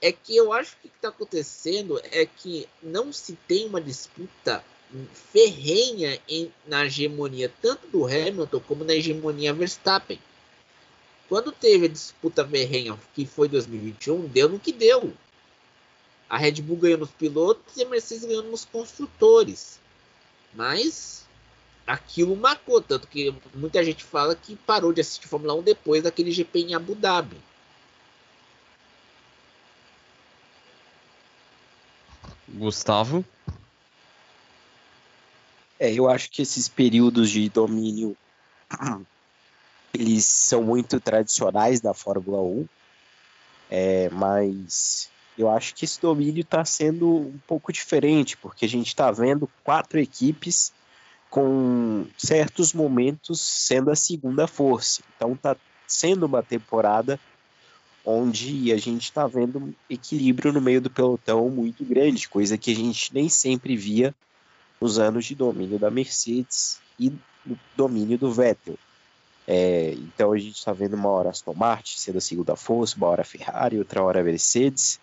É 0.00 0.12
que 0.12 0.36
eu 0.36 0.52
acho 0.52 0.76
que 0.76 0.86
o 0.86 0.90
que 0.90 0.96
está 0.96 1.08
acontecendo 1.08 2.00
é 2.04 2.24
que 2.24 2.68
não 2.80 3.12
se 3.12 3.32
tem 3.48 3.66
uma 3.66 3.80
disputa 3.80 4.64
ferrenha 5.32 6.20
em, 6.28 6.52
na 6.66 6.86
hegemonia 6.86 7.52
tanto 7.60 7.88
do 7.88 8.06
Hamilton 8.06 8.60
como 8.60 8.84
na 8.84 8.94
hegemonia 8.94 9.52
Verstappen. 9.52 10.20
Quando 11.28 11.52
teve 11.52 11.86
a 11.86 11.88
disputa 11.88 12.46
ferrenha, 12.46 12.98
que 13.14 13.24
foi 13.24 13.48
2021, 13.48 14.26
deu 14.28 14.48
no 14.48 14.58
que 14.58 14.72
deu. 14.72 15.12
A 16.30 16.38
Red 16.38 16.62
Bull 16.62 16.76
ganhou 16.76 16.98
nos 16.98 17.10
pilotos 17.10 17.76
e 17.76 17.82
a 17.82 17.88
Mercedes 17.88 18.24
ganhou 18.24 18.44
nos 18.44 18.64
construtores. 18.64 19.80
Mas 20.54 21.26
aquilo 21.84 22.36
marcou, 22.36 22.80
tanto 22.80 23.08
que 23.08 23.34
muita 23.52 23.82
gente 23.82 24.04
fala 24.04 24.36
que 24.36 24.54
parou 24.54 24.92
de 24.92 25.00
assistir 25.00 25.26
Fórmula 25.26 25.54
1 25.54 25.62
depois 25.62 26.04
daquele 26.04 26.30
GP 26.30 26.60
em 26.60 26.74
Abu 26.74 26.94
Dhabi. 26.94 27.36
Gustavo? 32.48 33.24
É, 35.80 35.92
eu 35.92 36.08
acho 36.08 36.30
que 36.30 36.42
esses 36.42 36.68
períodos 36.68 37.30
de 37.30 37.48
domínio 37.48 38.16
eles 39.92 40.24
são 40.24 40.62
muito 40.62 41.00
tradicionais 41.00 41.80
da 41.80 41.92
Fórmula 41.92 42.40
1, 42.40 42.68
é, 43.70 44.10
mas 44.10 45.10
eu 45.40 45.50
acho 45.50 45.74
que 45.74 45.84
esse 45.84 46.00
domínio 46.00 46.42
está 46.42 46.64
sendo 46.64 47.08
um 47.08 47.38
pouco 47.46 47.72
diferente, 47.72 48.36
porque 48.36 48.64
a 48.64 48.68
gente 48.68 48.88
está 48.88 49.10
vendo 49.10 49.48
quatro 49.64 49.98
equipes 49.98 50.72
com 51.30 52.06
certos 52.18 52.72
momentos 52.72 53.40
sendo 53.40 53.90
a 53.90 53.96
segunda 53.96 54.46
força. 54.46 55.02
Então 55.16 55.32
está 55.32 55.56
sendo 55.86 56.26
uma 56.26 56.42
temporada 56.42 57.18
onde 58.04 58.72
a 58.72 58.76
gente 58.76 59.04
está 59.04 59.26
vendo 59.26 59.58
um 59.58 59.74
equilíbrio 59.88 60.52
no 60.52 60.60
meio 60.60 60.80
do 60.80 60.90
pelotão 60.90 61.48
muito 61.48 61.84
grande, 61.84 62.28
coisa 62.28 62.58
que 62.58 62.72
a 62.72 62.74
gente 62.74 63.14
nem 63.14 63.28
sempre 63.28 63.76
via 63.76 64.14
nos 64.80 64.98
anos 64.98 65.24
de 65.26 65.34
domínio 65.34 65.78
da 65.78 65.90
Mercedes 65.90 66.80
e 66.98 67.12
no 67.44 67.58
domínio 67.76 68.18
do 68.18 68.32
Vettel. 68.32 68.78
É, 69.46 69.92
então 69.94 70.32
a 70.32 70.38
gente 70.38 70.56
está 70.56 70.72
vendo 70.72 70.94
uma 70.94 71.08
hora 71.08 71.30
Aston 71.30 71.54
Martin 71.54 71.96
sendo 71.96 72.18
a 72.18 72.20
segunda 72.20 72.56
força, 72.56 72.96
uma 72.96 73.08
hora 73.08 73.24
Ferrari, 73.24 73.78
outra 73.78 74.02
hora 74.02 74.22
Mercedes, 74.22 75.00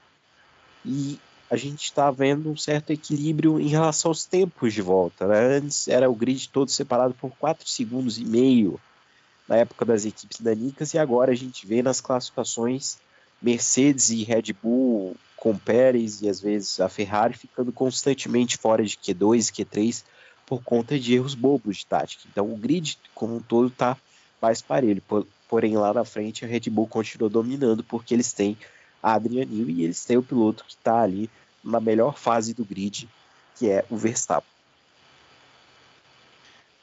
e 0.87 1.19
a 1.49 1.55
gente 1.55 1.83
está 1.83 2.09
vendo 2.11 2.49
um 2.49 2.57
certo 2.57 2.91
equilíbrio 2.91 3.59
em 3.59 3.67
relação 3.67 4.09
aos 4.09 4.25
tempos 4.25 4.73
de 4.73 4.81
volta. 4.81 5.27
Né? 5.27 5.57
Antes 5.57 5.87
era 5.87 6.09
o 6.09 6.15
grid 6.15 6.49
todo 6.49 6.69
separado 6.69 7.13
por 7.13 7.31
4 7.37 7.67
segundos 7.67 8.17
e 8.17 8.25
meio 8.25 8.79
na 9.47 9.57
época 9.57 9.85
das 9.85 10.05
equipes 10.05 10.41
danicas 10.41 10.93
e 10.93 10.97
agora 10.97 11.31
a 11.31 11.35
gente 11.35 11.65
vê 11.65 11.81
nas 11.81 12.01
classificações 12.01 12.97
Mercedes 13.41 14.09
e 14.09 14.23
Red 14.23 14.53
Bull 14.61 15.15
com 15.37 15.57
Pérez 15.57 16.21
e 16.21 16.27
às 16.27 16.41
vezes 16.41 16.79
a 16.81 16.89
Ferrari 16.89 17.33
ficando 17.33 17.71
constantemente 17.71 18.57
fora 18.57 18.83
de 18.83 18.97
Q2 18.97 19.49
e 19.49 19.63
Q3 19.63 20.03
por 20.45 20.61
conta 20.63 20.99
de 20.99 21.13
erros 21.13 21.35
bobos 21.35 21.77
de 21.77 21.85
tática. 21.85 22.23
Então 22.29 22.51
o 22.51 22.57
grid 22.57 22.97
como 23.15 23.37
um 23.37 23.41
todo 23.41 23.67
está 23.67 23.95
mais 24.41 24.61
parelho, 24.61 25.01
porém 25.47 25.77
lá 25.77 25.93
na 25.93 26.03
frente 26.03 26.43
a 26.43 26.47
Red 26.47 26.69
Bull 26.69 26.87
continua 26.87 27.29
dominando 27.29 27.83
porque 27.83 28.13
eles 28.13 28.33
têm 28.33 28.57
a 29.01 29.19
Newey 29.19 29.75
e 29.75 29.83
eles 29.83 30.03
têm 30.05 30.17
o 30.17 30.23
piloto 30.23 30.63
que 30.65 30.73
está 30.73 31.01
ali 31.01 31.29
na 31.63 31.79
melhor 31.79 32.17
fase 32.17 32.53
do 32.53 32.65
grid, 32.65 33.07
que 33.57 33.69
é 33.69 33.85
o 33.89 33.97
Verstappen. 33.97 34.49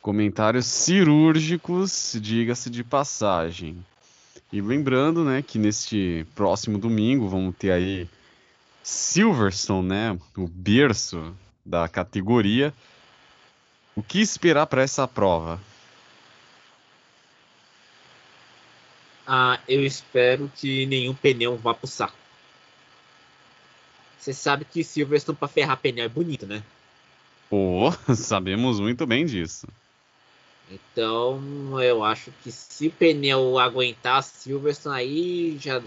Comentários 0.00 0.66
cirúrgicos, 0.66 2.16
diga-se 2.21 2.68
de 2.68 2.85
passagem. 2.85 3.85
E 4.52 4.61
lembrando, 4.61 5.25
né, 5.25 5.42
que 5.42 5.59
neste 5.59 6.26
próximo 6.35 6.78
domingo 6.78 7.28
vamos 7.28 7.56
ter 7.56 7.73
aí 7.73 8.09
Silverstone, 8.83 9.88
né, 9.88 10.18
o 10.37 10.47
berço 10.47 11.35
da 11.64 11.88
categoria. 11.88 12.73
O 13.97 14.02
que 14.02 14.21
esperar 14.21 14.66
para 14.66 14.83
essa 14.83 15.09
prova? 15.09 15.59
Ah, 19.26 19.58
eu 19.68 19.84
espero 19.84 20.50
que 20.54 20.86
nenhum 20.86 21.14
pneu 21.14 21.56
vá 21.56 21.72
pro 21.72 21.86
saco. 21.86 22.16
Você 24.18 24.32
sabe 24.32 24.64
que 24.64 24.82
Silverstone 24.84 25.36
para 25.36 25.48
ferrar 25.48 25.76
pneu 25.76 26.04
é 26.04 26.08
bonito, 26.08 26.46
né? 26.46 26.62
Pô, 27.48 27.92
sabemos 28.14 28.80
muito 28.80 29.06
bem 29.06 29.24
disso. 29.26 29.66
Então, 30.70 31.80
eu 31.82 32.02
acho 32.02 32.32
que 32.42 32.50
se 32.50 32.88
o 32.88 32.90
pneu 32.90 33.58
aguentar 33.58 34.22
Silverstone 34.22 34.96
aí 34.96 35.58
já. 35.58 35.82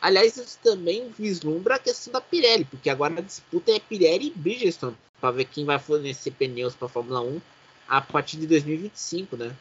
Aliás, 0.00 0.36
isso 0.36 0.58
também 0.62 1.10
vislumbra 1.16 1.76
a 1.76 1.78
questão 1.78 2.12
da 2.12 2.20
Pirelli, 2.20 2.64
porque 2.64 2.90
agora 2.90 3.18
a 3.18 3.22
disputa 3.22 3.70
é 3.70 3.78
Pirelli 3.78 4.28
e 4.28 4.30
Bridgestone 4.30 4.96
para 5.20 5.30
ver 5.30 5.44
quem 5.44 5.64
vai 5.64 5.78
fornecer 5.78 6.32
pneus 6.32 6.74
para 6.74 6.88
Fórmula 6.88 7.20
1 7.20 7.40
a 7.86 8.00
partir 8.00 8.38
de 8.38 8.46
2025, 8.48 9.36
né? 9.36 9.54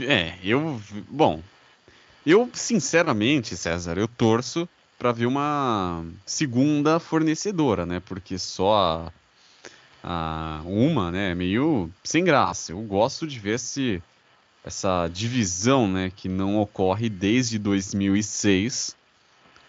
É, 0.00 0.34
eu. 0.42 0.80
Bom, 1.08 1.42
eu 2.24 2.50
sinceramente, 2.52 3.56
César, 3.56 3.98
eu 3.98 4.08
torço 4.08 4.68
para 4.98 5.12
ver 5.12 5.26
uma 5.26 6.04
segunda 6.24 6.98
fornecedora, 6.98 7.86
né? 7.86 8.00
Porque 8.04 8.38
só 8.38 9.12
a, 10.02 10.58
a 10.58 10.62
uma, 10.64 11.10
né, 11.10 11.32
é 11.32 11.34
meio 11.34 11.90
sem 12.02 12.24
graça. 12.24 12.72
Eu 12.72 12.80
gosto 12.82 13.26
de 13.26 13.38
ver 13.38 13.54
esse, 13.54 14.02
essa 14.64 15.08
divisão, 15.08 15.86
né, 15.86 16.10
que 16.14 16.28
não 16.28 16.58
ocorre 16.58 17.08
desde 17.08 17.58
2006, 17.58 18.96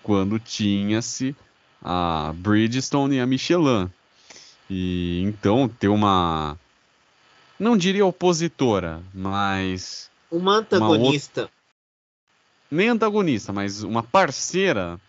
quando 0.02 0.40
tinha-se 0.40 1.36
a 1.82 2.34
Bridgestone 2.36 3.18
e 3.18 3.20
a 3.20 3.28
Michelin. 3.28 3.90
E 4.70 5.22
então 5.24 5.68
ter 5.68 5.88
uma 5.88 6.58
não 7.60 7.76
diria 7.76 8.06
opositora, 8.06 9.02
mas 9.14 10.12
uma 10.32 10.58
antagonista. 10.58 11.42
Uma 11.44 11.52
Nem 12.70 12.90
antagonista, 12.90 13.54
mas 13.54 13.84
uma 13.84 14.04
parceira 14.04 15.00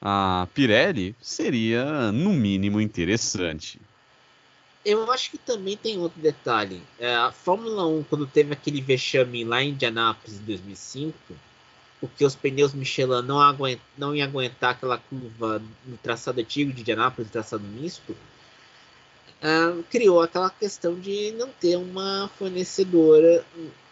a 0.00 0.48
Pirelli 0.52 1.14
seria 1.20 2.10
no 2.10 2.32
mínimo 2.32 2.80
interessante. 2.80 3.80
Eu 4.84 5.10
acho 5.12 5.30
que 5.30 5.38
também 5.38 5.76
tem 5.76 5.98
outro 5.98 6.20
detalhe. 6.20 6.82
É, 6.98 7.14
a 7.14 7.30
Fórmula 7.30 7.86
1, 7.86 8.02
quando 8.04 8.26
teve 8.26 8.52
aquele 8.52 8.80
vexame 8.80 9.44
lá 9.44 9.62
em 9.62 9.70
Indianápolis 9.70 10.40
em 10.40 10.42
2005, 10.42 11.16
porque 12.00 12.24
os 12.24 12.34
pneus 12.34 12.74
Michelin 12.74 13.22
não, 13.22 13.40
aguent, 13.40 13.78
não 13.96 14.12
iam 14.12 14.26
aguentar 14.26 14.72
aquela 14.72 14.98
curva 14.98 15.62
no 15.86 15.96
traçado 15.98 16.40
antigo 16.40 16.72
de 16.72 16.80
Indianápolis, 16.80 17.30
traçado 17.30 17.62
misto, 17.62 18.10
uh, 18.10 19.84
criou 19.84 20.20
aquela 20.20 20.50
questão 20.50 20.98
de 20.98 21.30
não 21.38 21.48
ter 21.48 21.76
uma 21.76 22.28
fornecedora, 22.36 23.44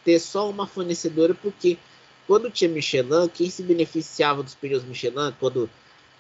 ter 0.05 0.19
só 0.19 0.49
uma 0.49 0.67
fornecedora, 0.67 1.35
porque 1.35 1.79
quando 2.27 2.51
tinha 2.51 2.71
Michelin, 2.71 3.29
quem 3.33 3.51
se 3.51 3.63
beneficiava 3.63 4.43
dos 4.43 4.55
pneus 4.55 4.85
Michelin, 4.85 5.33
quando 5.39 5.69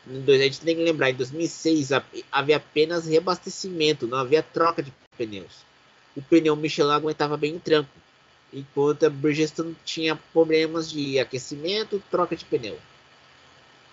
a 0.06 0.38
gente 0.38 0.60
tem 0.60 0.76
que 0.76 0.82
lembrar, 0.82 1.10
em 1.10 1.14
2006 1.14 1.90
havia 2.32 2.56
apenas 2.56 3.06
reabastecimento, 3.06 4.06
não 4.06 4.18
havia 4.18 4.42
troca 4.42 4.82
de 4.82 4.92
pneus. 5.16 5.64
O 6.16 6.22
pneu 6.22 6.56
Michelin 6.56 6.90
aguentava 6.90 7.36
bem 7.36 7.56
o 7.56 7.60
tranco 7.60 7.90
enquanto 8.52 9.06
a 9.06 9.10
Bridgestone 9.10 9.76
tinha 9.84 10.16
problemas 10.32 10.90
de 10.90 11.18
aquecimento, 11.18 12.02
troca 12.10 12.36
de 12.36 12.44
pneu. 12.44 12.78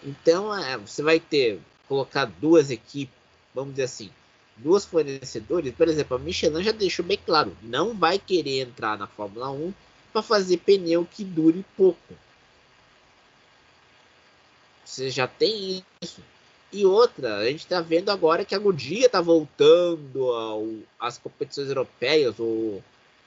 Então, 0.04 0.56
é, 0.56 0.78
você 0.78 1.02
vai 1.02 1.20
ter 1.20 1.60
colocar 1.88 2.26
duas 2.26 2.70
equipes, 2.70 3.16
vamos 3.54 3.72
dizer 3.72 3.84
assim, 3.84 4.10
duas 4.58 4.86
fornecedores. 4.86 5.74
Por 5.74 5.88
exemplo, 5.88 6.18
a 6.18 6.20
Michelin 6.20 6.64
já 6.64 6.72
deixou 6.72 7.06
bem 7.06 7.20
claro, 7.24 7.56
não 7.62 7.94
vai 7.94 8.20
querer 8.20 8.62
entrar 8.62 8.98
na 8.98 9.08
Fórmula 9.08 9.52
1 9.52 9.74
para 10.12 10.22
fazer 10.22 10.58
pneu 10.58 11.08
que 11.10 11.24
dure 11.24 11.66
pouco. 11.76 12.14
Você 14.84 15.10
já 15.10 15.28
tem 15.28 15.84
isso. 16.02 16.22
E 16.72 16.86
outra, 16.86 17.38
a 17.38 17.46
gente 17.46 17.60
está 17.60 17.80
vendo 17.82 18.10
agora 18.10 18.44
que 18.44 18.56
a 18.56 18.60
Goodyear 18.60 19.06
está 19.06 19.22
voltando 19.22 20.32
ao, 20.32 20.68
às 21.00 21.18
competições 21.18 21.70
europeias, 21.70 22.40
ou 22.40 22.84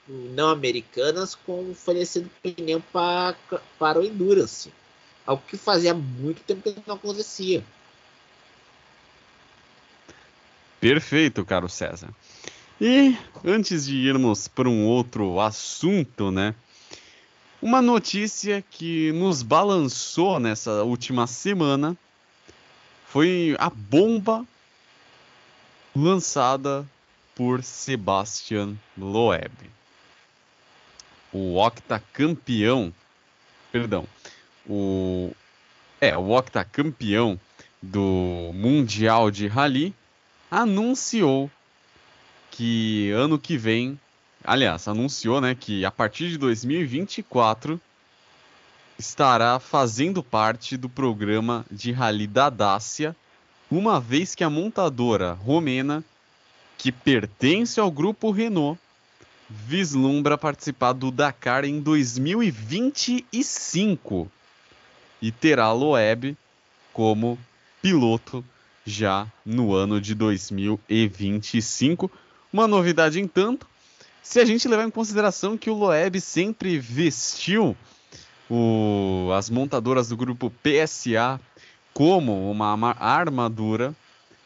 não 0.07 0.49
americanas 0.49 1.35
com 1.35 1.73
fornecendo 1.73 2.29
pneu 2.41 2.83
para, 2.91 3.35
para 3.79 3.99
o 3.99 4.03
Endurance. 4.03 4.71
Algo 5.25 5.43
que 5.47 5.57
fazia 5.57 5.93
muito 5.93 6.43
tempo 6.43 6.61
que 6.61 6.83
não 6.85 6.95
acontecia. 6.95 7.63
Perfeito, 10.81 11.45
caro 11.45 11.69
César. 11.69 12.09
E 12.81 13.15
antes 13.45 13.85
de 13.85 13.95
irmos 13.95 14.49
para 14.49 14.67
um 14.67 14.85
outro 14.85 15.39
assunto, 15.39 16.29
né? 16.29 16.53
Uma 17.61 17.81
notícia 17.81 18.61
que 18.69 19.13
nos 19.13 19.41
balançou 19.41 20.39
nessa 20.39 20.83
última 20.83 21.25
semana 21.27 21.95
foi 23.05 23.55
a 23.57 23.69
bomba 23.69 24.45
lançada 25.95 26.85
por 27.33 27.63
Sebastian 27.63 28.75
Loeb 28.97 29.53
o 31.31 31.57
octacampeão, 31.57 32.93
perdão, 33.71 34.05
o 34.67 35.31
é, 35.99 36.17
o 36.17 36.31
octacampeão 36.31 37.39
do 37.81 38.51
Mundial 38.53 39.31
de 39.31 39.47
Rally 39.47 39.93
anunciou 40.51 41.49
que 42.51 43.09
ano 43.11 43.39
que 43.39 43.57
vem, 43.57 43.97
aliás, 44.43 44.89
anunciou, 44.89 45.39
né, 45.39 45.55
que 45.55 45.85
a 45.85 45.91
partir 45.91 46.27
de 46.27 46.37
2024 46.37 47.79
estará 48.99 49.57
fazendo 49.59 50.21
parte 50.21 50.75
do 50.75 50.89
programa 50.89 51.65
de 51.71 51.93
Rally 51.93 52.27
da 52.27 52.49
Dácia, 52.49 53.15
uma 53.69 54.01
vez 54.01 54.35
que 54.35 54.43
a 54.43 54.49
montadora 54.49 55.31
romena, 55.31 56.03
que 56.77 56.91
pertence 56.91 57.79
ao 57.79 57.89
grupo 57.89 58.29
Renault, 58.29 58.77
vislumbra 59.49 60.37
participar 60.37 60.91
do 60.93 61.09
Dakar 61.11 61.63
em 61.63 61.79
2025 61.79 64.29
e 65.21 65.31
terá 65.31 65.71
Loeb 65.71 66.35
como 66.91 67.39
piloto 67.81 68.43
já 68.85 69.27
no 69.45 69.73
ano 69.73 69.99
de 70.01 70.15
2025. 70.15 72.11
Uma 72.51 72.67
novidade, 72.67 73.19
entanto, 73.19 73.67
se 74.21 74.39
a 74.39 74.45
gente 74.45 74.67
levar 74.67 74.85
em 74.85 74.91
consideração 74.91 75.57
que 75.57 75.69
o 75.69 75.73
Loeb 75.73 76.19
sempre 76.21 76.77
vestiu 76.77 77.75
o, 78.49 79.31
as 79.35 79.49
montadoras 79.49 80.09
do 80.09 80.17
grupo 80.17 80.51
PSA 80.61 81.39
como 81.93 82.49
uma 82.51 82.95
armadura 82.99 83.95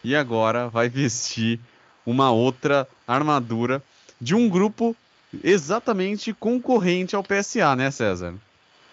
e 0.04 0.15
agora 0.15 0.69
vai 0.69 0.88
vestir 0.88 1.60
uma 2.06 2.32
outra 2.32 2.88
armadura 3.08 3.84
de 4.21 4.36
um 4.36 4.48
grupo 4.48 4.95
exatamente 5.43 6.34
concorrente 6.34 7.15
ao 7.15 7.24
PSA, 7.24 7.76
né, 7.76 7.91
César? 7.91 8.36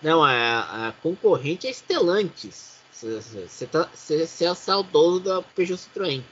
Não, 0.03 0.25
a, 0.25 0.89
a 0.89 0.93
concorrente 1.03 1.67
é 1.67 1.73
Stellantis. 1.73 2.73
Você 3.03 3.67
tá, 3.67 3.91
é 4.11 4.55
saudoso 4.55 5.21
da 5.21 5.43
Peugeot 5.43 5.79
Citroën. 5.79 6.23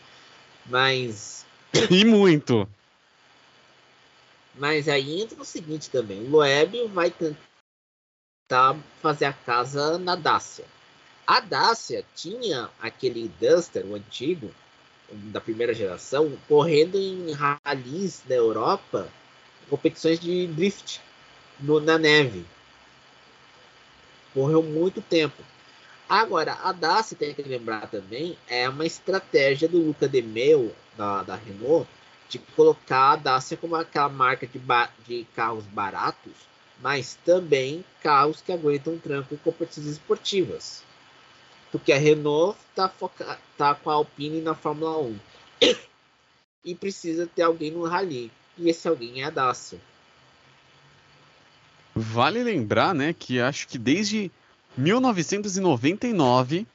Mas. 0.66 1.44
e 1.90 2.04
muito. 2.04 2.68
Mas 4.54 4.88
aí 4.88 5.20
entra 5.20 5.40
o 5.40 5.44
seguinte 5.44 5.90
também: 5.90 6.20
o 6.20 6.30
Loeb 6.30 6.86
vai 6.88 7.10
tentar 7.10 7.36
fazer 9.00 9.24
a 9.24 9.32
casa 9.32 9.98
na 9.98 10.14
Dacia. 10.14 10.64
A 11.26 11.40
Dacia 11.40 12.04
tinha 12.14 12.70
aquele 12.80 13.30
Duster, 13.40 13.84
o 13.86 13.94
antigo, 13.94 14.52
da 15.12 15.40
primeira 15.40 15.74
geração, 15.74 16.36
correndo 16.48 16.96
em 16.96 17.32
rallies 17.32 18.22
da 18.26 18.34
Europa, 18.34 19.08
competições 19.68 20.18
de 20.20 20.46
drift 20.48 21.00
no, 21.58 21.80
na 21.80 21.98
neve. 21.98 22.44
Correu 24.32 24.62
muito 24.62 25.00
tempo. 25.02 25.42
Agora, 26.10 26.54
a 26.64 26.72
Dacia, 26.72 27.16
tem 27.16 27.32
que 27.32 27.40
lembrar 27.40 27.86
também, 27.86 28.36
é 28.48 28.68
uma 28.68 28.84
estratégia 28.84 29.68
do 29.68 29.78
Luca 29.78 30.08
De 30.08 30.20
Meo, 30.20 30.74
da, 30.96 31.22
da 31.22 31.36
Renault, 31.36 31.88
de 32.28 32.40
colocar 32.40 33.12
a 33.12 33.16
Dacia 33.16 33.56
como 33.56 33.76
aquela 33.76 34.08
marca 34.08 34.44
de, 34.44 34.60
de 35.06 35.24
carros 35.36 35.64
baratos, 35.66 36.32
mas 36.80 37.16
também 37.24 37.84
carros 38.02 38.40
que 38.40 38.50
aguentam 38.50 38.98
tranco 38.98 39.34
em 39.34 39.36
competições 39.36 39.86
esportivas. 39.86 40.82
Porque 41.70 41.92
a 41.92 41.96
Renault 41.98 42.58
está 42.70 42.88
tá 43.56 43.76
com 43.76 43.90
a 43.90 43.94
Alpine 43.94 44.40
na 44.40 44.56
Fórmula 44.56 44.98
1 44.98 45.18
e 46.64 46.74
precisa 46.74 47.24
ter 47.28 47.42
alguém 47.42 47.70
no 47.70 47.84
Rally. 47.84 48.32
E 48.58 48.68
esse 48.68 48.88
alguém 48.88 49.22
é 49.22 49.26
a 49.26 49.30
Dacia. 49.30 49.80
Vale 51.94 52.42
lembrar, 52.42 52.96
né, 52.96 53.14
que 53.16 53.40
acho 53.40 53.68
que 53.68 53.78
desde 53.78 54.32
1999 54.76 56.66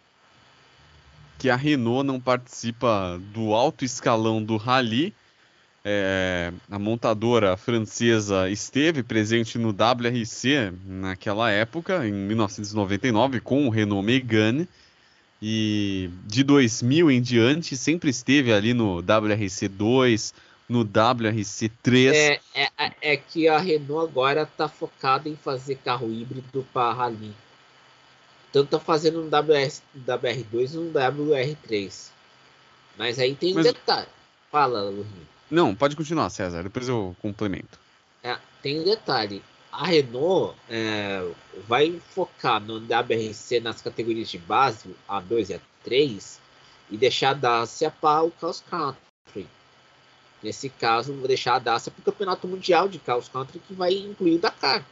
que 1.38 1.50
a 1.50 1.56
Renault 1.56 2.06
não 2.06 2.20
participa 2.20 3.20
do 3.34 3.54
alto 3.54 3.84
escalão 3.84 4.42
do 4.42 4.58
Rally, 4.58 5.14
é, 5.84 6.52
a 6.72 6.80
montadora 6.80 7.56
francesa 7.58 8.50
esteve 8.50 9.04
presente 9.04 9.58
no 9.58 9.70
WRC 9.70 10.74
naquela 10.86 11.52
época, 11.52 12.08
em 12.08 12.12
1999, 12.12 13.40
com 13.40 13.68
o 13.68 13.70
Renault 13.70 14.06
Megane, 14.06 14.68
e 15.42 16.10
de 16.26 16.44
2000 16.44 17.12
em 17.12 17.22
diante 17.22 17.78
sempre 17.78 18.10
esteve 18.10 18.52
ali 18.52 18.74
no 18.74 18.98
WRC 18.98 19.68
2, 19.68 20.34
no 20.68 20.82
WRC 20.82 21.70
3. 21.84 22.16
É, 22.16 22.40
é, 22.56 22.92
é 23.02 23.18
que 23.18 23.48
a 23.48 23.60
Renault 23.60 24.10
agora 24.10 24.42
está 24.42 24.68
focada 24.68 25.30
em 25.30 25.36
fazer 25.36 25.76
carro 25.86 26.12
híbrido 26.12 26.66
para 26.74 26.94
Rally. 26.94 27.45
Tanto 28.56 28.70
tá 28.70 28.80
fazendo 28.80 29.22
no 29.22 29.28
WR, 29.28 29.70
WR2 30.08 30.74
e 30.74 30.78
no 30.78 30.94
WR3. 30.94 32.10
Mas 32.98 33.20
aí 33.20 33.36
tem 33.36 33.54
Mas... 33.54 33.66
detalhe. 33.66 34.08
Fala, 34.50 34.84
Lurinho. 34.84 35.28
Não, 35.52 35.76
pode 35.76 35.94
continuar, 35.94 36.30
César. 36.30 36.64
Depois 36.64 36.88
eu 36.88 37.14
complemento. 37.22 37.78
É, 38.24 38.38
tem 38.62 38.80
um 38.80 38.86
detalhe. 38.86 39.44
A 39.70 39.88
Renault 39.88 40.56
é, 40.70 41.30
vai 41.68 42.02
focar 42.12 42.62
no 42.62 42.78
WRC 42.78 43.60
nas 43.60 43.82
categorias 43.82 44.30
de 44.30 44.38
base, 44.38 44.96
A2 45.06 45.50
e 45.50 45.90
A3, 45.90 46.38
e 46.92 46.96
deixar 46.96 47.32
a 47.32 47.34
Dacia 47.34 47.92
para 47.92 48.24
o 48.24 48.32
Cross 48.32 48.64
Country. 48.70 49.50
Nesse 50.42 50.70
caso, 50.70 51.14
vou 51.14 51.28
deixar 51.28 51.56
a 51.56 51.60
Dacia 51.60 51.92
para 51.92 52.00
o 52.00 52.06
Campeonato 52.06 52.48
Mundial 52.48 52.88
de 52.88 53.00
Cross 53.00 53.28
Country, 53.28 53.60
que 53.60 53.74
vai 53.74 53.92
incluir 53.92 54.36
o 54.36 54.40
Dakar. 54.40 54.86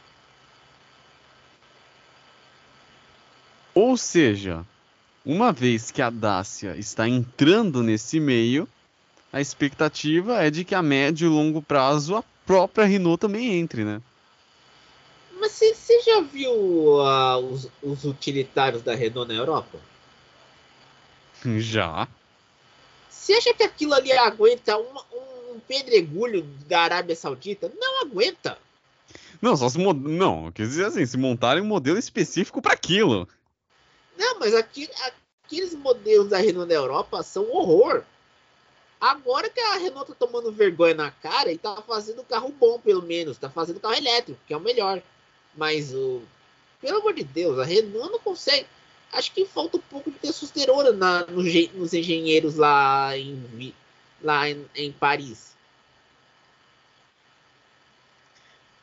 Ou 3.74 3.96
seja, 3.96 4.64
uma 5.24 5.52
vez 5.52 5.90
que 5.90 6.00
a 6.00 6.10
Dacia 6.10 6.76
está 6.76 7.08
entrando 7.08 7.82
nesse 7.82 8.20
meio, 8.20 8.68
a 9.32 9.40
expectativa 9.40 10.44
é 10.44 10.50
de 10.50 10.64
que 10.64 10.74
a 10.74 10.82
médio 10.82 11.26
e 11.26 11.28
longo 11.28 11.60
prazo 11.60 12.14
a 12.14 12.22
própria 12.46 12.84
Renault 12.84 13.20
também 13.20 13.58
entre, 13.58 13.84
né? 13.84 14.00
Mas 15.40 15.52
você 15.52 16.00
já 16.02 16.20
viu 16.20 16.52
uh, 16.52 17.38
os, 17.38 17.68
os, 17.82 18.04
utilitários 18.04 18.82
da 18.82 18.94
Renault 18.94 19.32
na 19.32 19.38
Europa? 19.38 19.78
Já. 21.58 22.06
Você 23.10 23.34
acha 23.34 23.52
que 23.52 23.62
aquilo 23.62 23.94
ali 23.94 24.12
aguenta 24.12 24.78
um, 24.78 25.54
um 25.54 25.60
pedregulho 25.66 26.42
da 26.68 26.82
Arábia 26.82 27.16
Saudita? 27.16 27.72
Não 27.76 28.02
aguenta. 28.02 28.56
Não, 29.42 29.56
só 29.56 29.68
se 29.68 29.78
não, 29.78 30.52
quer 30.52 30.62
dizer 30.62 30.86
assim, 30.86 31.04
se 31.04 31.18
montarem 31.18 31.62
um 31.62 31.66
modelo 31.66 31.98
específico 31.98 32.62
para 32.62 32.72
aquilo. 32.72 33.28
Não, 34.16 34.38
mas 34.38 34.54
aqui, 34.54 34.88
aqueles 35.44 35.74
modelos 35.74 36.28
da 36.28 36.38
Renault 36.38 36.68
da 36.68 36.74
Europa 36.74 37.22
são 37.22 37.50
horror. 37.50 38.02
Agora 39.00 39.50
que 39.50 39.60
a 39.60 39.74
Renault 39.74 40.08
tá 40.08 40.14
tomando 40.14 40.52
vergonha 40.52 40.94
na 40.94 41.10
cara 41.10 41.52
e 41.52 41.58
tá 41.58 41.82
fazendo 41.82 42.24
carro 42.24 42.54
bom, 42.58 42.78
pelo 42.78 43.02
menos. 43.02 43.36
Tá 43.36 43.50
fazendo 43.50 43.80
carro 43.80 43.94
elétrico, 43.94 44.40
que 44.46 44.54
é 44.54 44.56
o 44.56 44.60
melhor. 44.60 45.02
Mas, 45.56 45.92
o 45.92 46.22
pelo 46.84 46.98
amor 46.98 47.14
de 47.14 47.24
Deus, 47.24 47.58
a 47.58 47.64
Renault 47.64 48.12
não 48.12 48.18
consegue. 48.18 48.66
Acho 49.10 49.32
que 49.32 49.46
falta 49.46 49.78
um 49.78 49.80
pouco 49.80 50.10
de 50.10 50.18
testosterona 50.18 50.92
na, 50.92 51.24
no, 51.26 51.42
nos 51.74 51.94
engenheiros 51.94 52.56
lá 52.56 53.16
em, 53.16 53.74
lá 54.22 54.50
em, 54.50 54.66
em 54.74 54.92
Paris. 54.92 55.54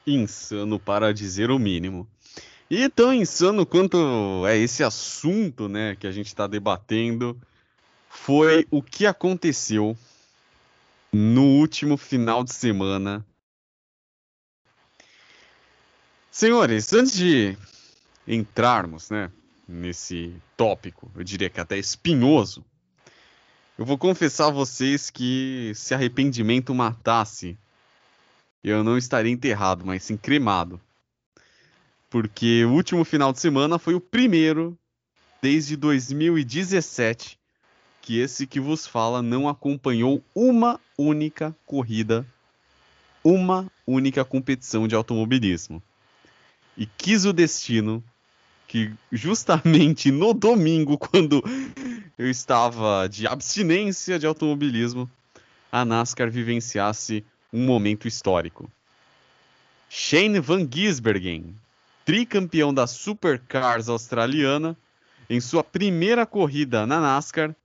Insano 0.06 0.80
para 0.80 1.14
dizer 1.14 1.52
o 1.52 1.60
mínimo. 1.60 2.08
E 2.74 2.88
tão 2.88 3.14
insano 3.14 3.66
quanto 3.66 4.48
é 4.48 4.58
esse 4.58 4.82
assunto, 4.82 5.68
né, 5.68 5.94
que 5.98 6.08
a 6.08 6.12
gente 6.12 6.28
está 6.28 6.48
debatendo, 6.48 7.38
foi 8.08 8.66
o 8.72 8.82
que 8.82 9.06
aconteceu 9.06 9.98
no 11.12 11.44
último 11.44 11.98
final 11.98 12.46
de 12.46 12.54
semana. 12.54 13.26
Senhores, 16.32 16.94
antes 16.94 17.12
de 17.12 17.58
entrarmos 18.26 19.10
né, 19.10 19.30
nesse 19.68 20.34
tópico, 20.56 21.12
eu 21.14 21.26
diria 21.26 21.50
que 21.50 21.60
até 21.60 21.78
espinhoso, 21.78 22.64
eu 23.78 23.84
vou 23.84 23.98
confessar 23.98 24.48
a 24.48 24.50
vocês 24.50 25.10
que 25.10 25.74
se 25.76 25.94
arrependimento 25.94 26.74
matasse, 26.74 27.58
eu 28.64 28.82
não 28.82 28.98
estaria 28.98 29.30
enterrado, 29.30 29.86
mas 29.86 30.06
sim 30.06 30.16
cremado. 30.16 30.80
Porque 32.12 32.66
o 32.66 32.74
último 32.74 33.06
final 33.06 33.32
de 33.32 33.40
semana 33.40 33.80
foi 33.80 33.96
o 33.96 34.02
primeiro 34.02 34.78
desde 35.42 35.78
2017 35.78 37.40
que 38.02 38.20
esse 38.20 38.46
que 38.46 38.60
vos 38.60 38.86
fala 38.86 39.22
não 39.22 39.48
acompanhou 39.48 40.22
uma 40.36 40.78
única 40.98 41.56
corrida, 41.66 42.26
uma 43.24 43.72
única 43.88 44.26
competição 44.26 44.90
de 44.90 44.94
automobilismo. 44.94 45.82
E 46.76 46.86
quis 46.86 47.24
o 47.24 47.32
destino 47.32 48.04
que 48.68 48.92
justamente 49.10 50.12
no 50.12 50.34
domingo, 50.34 50.98
quando 51.00 51.42
eu 52.18 52.30
estava 52.30 53.08
de 53.08 53.26
abstinência 53.26 54.20
de 54.20 54.26
automobilismo, 54.26 55.10
a 55.72 55.86
NASCAR 55.86 56.30
vivenciasse 56.30 57.24
um 57.54 57.66
momento 57.66 58.06
histórico. 58.06 58.70
Shane 59.90 60.42
Van 60.42 60.68
Gisbergen, 60.70 61.56
tricampeão 62.12 62.74
da 62.74 62.86
Supercars 62.88 63.88
australiana, 63.88 64.76
em 65.30 65.40
sua 65.40 65.64
primeira 65.64 66.26
corrida 66.26 66.86
na 66.86 67.00
NASCAR, 67.00 67.56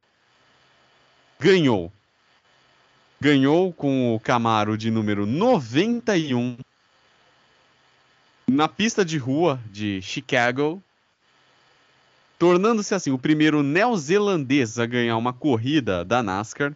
ganhou. 1.37 1.93
Ganhou 3.21 3.73
com 3.73 4.15
o 4.15 4.21
Camaro 4.21 4.79
de 4.79 4.89
número 4.89 5.27
91 5.27 6.59
na 8.47 8.69
pista 8.69 9.05
de 9.05 9.19
rua 9.19 9.59
de 9.69 10.01
Chicago, 10.01 10.81
tornando-se 12.39 12.95
assim 12.95 13.11
o 13.11 13.19
primeiro 13.19 13.65
neozelandês 13.65 14.79
a 14.79 14.87
ganhar 14.87 15.17
uma 15.17 15.33
corrida 15.33 16.05
da 16.05 16.23
NASCAR. 16.23 16.73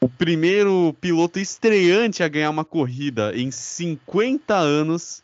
O 0.00 0.08
primeiro 0.08 0.92
piloto 1.00 1.38
estreante 1.38 2.24
a 2.24 2.26
ganhar 2.26 2.50
uma 2.50 2.64
corrida 2.64 3.32
em 3.36 3.52
50 3.52 4.56
anos. 4.56 5.21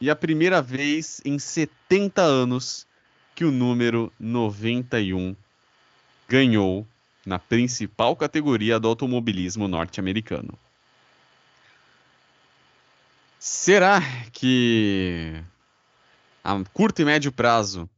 E 0.00 0.10
a 0.10 0.16
primeira 0.16 0.62
vez 0.62 1.20
em 1.24 1.38
70 1.38 2.22
anos 2.22 2.86
que 3.34 3.44
o 3.44 3.50
número 3.50 4.12
91 4.18 5.34
ganhou 6.28 6.86
na 7.24 7.38
principal 7.38 8.14
categoria 8.16 8.78
do 8.78 8.88
automobilismo 8.88 9.66
norte-americano. 9.66 10.58
Será 13.38 14.00
que 14.32 15.42
a 16.42 16.62
curto 16.72 17.02
e 17.02 17.04
médio 17.04 17.30
prazo 17.30 17.88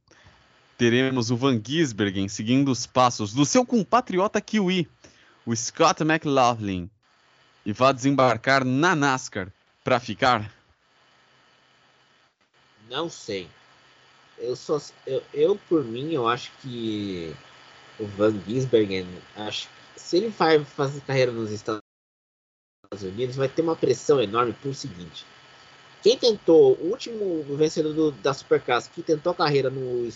teremos 0.76 1.30
o 1.30 1.36
Van 1.36 1.60
Gisbergen 1.62 2.28
seguindo 2.28 2.70
os 2.70 2.86
passos 2.86 3.32
do 3.32 3.44
seu 3.44 3.64
compatriota 3.64 4.40
kiwi, 4.40 4.88
o 5.44 5.54
Scott 5.54 6.02
McLaughlin, 6.02 6.88
e 7.64 7.72
vá 7.72 7.92
desembarcar 7.92 8.64
na 8.64 8.96
NASCAR 8.96 9.48
para 9.84 10.00
ficar? 10.00 10.60
Não 12.90 13.09
sei. 13.09 13.48
Eu, 14.37 14.57
só, 14.57 14.79
eu, 15.07 15.22
eu, 15.33 15.61
por 15.68 15.85
mim, 15.85 16.12
eu 16.12 16.26
acho 16.29 16.50
que 16.61 17.33
o 17.98 18.05
Van 18.05 18.35
Gisbergen, 18.46 19.07
acho 19.37 19.68
se 19.96 20.16
ele 20.16 20.29
vai 20.29 20.64
fazer 20.64 21.00
carreira 21.03 21.31
nos 21.31 21.53
Estados 21.53 21.83
Unidos, 23.00 23.37
vai 23.37 23.48
ter 23.48 23.62
uma 23.62 23.76
pressão 23.76 24.20
enorme 24.20 24.53
por 24.55 24.74
seguinte. 24.74 25.24
Quem 26.03 26.16
tentou, 26.16 26.76
o 26.81 26.88
último 26.88 27.44
vencedor 27.57 27.92
do, 27.92 28.11
da 28.11 28.33
Supercars 28.33 28.88
que 28.88 29.03
tentou 29.03 29.33
a 29.33 29.37
carreira 29.37 29.70
no, 29.70 30.11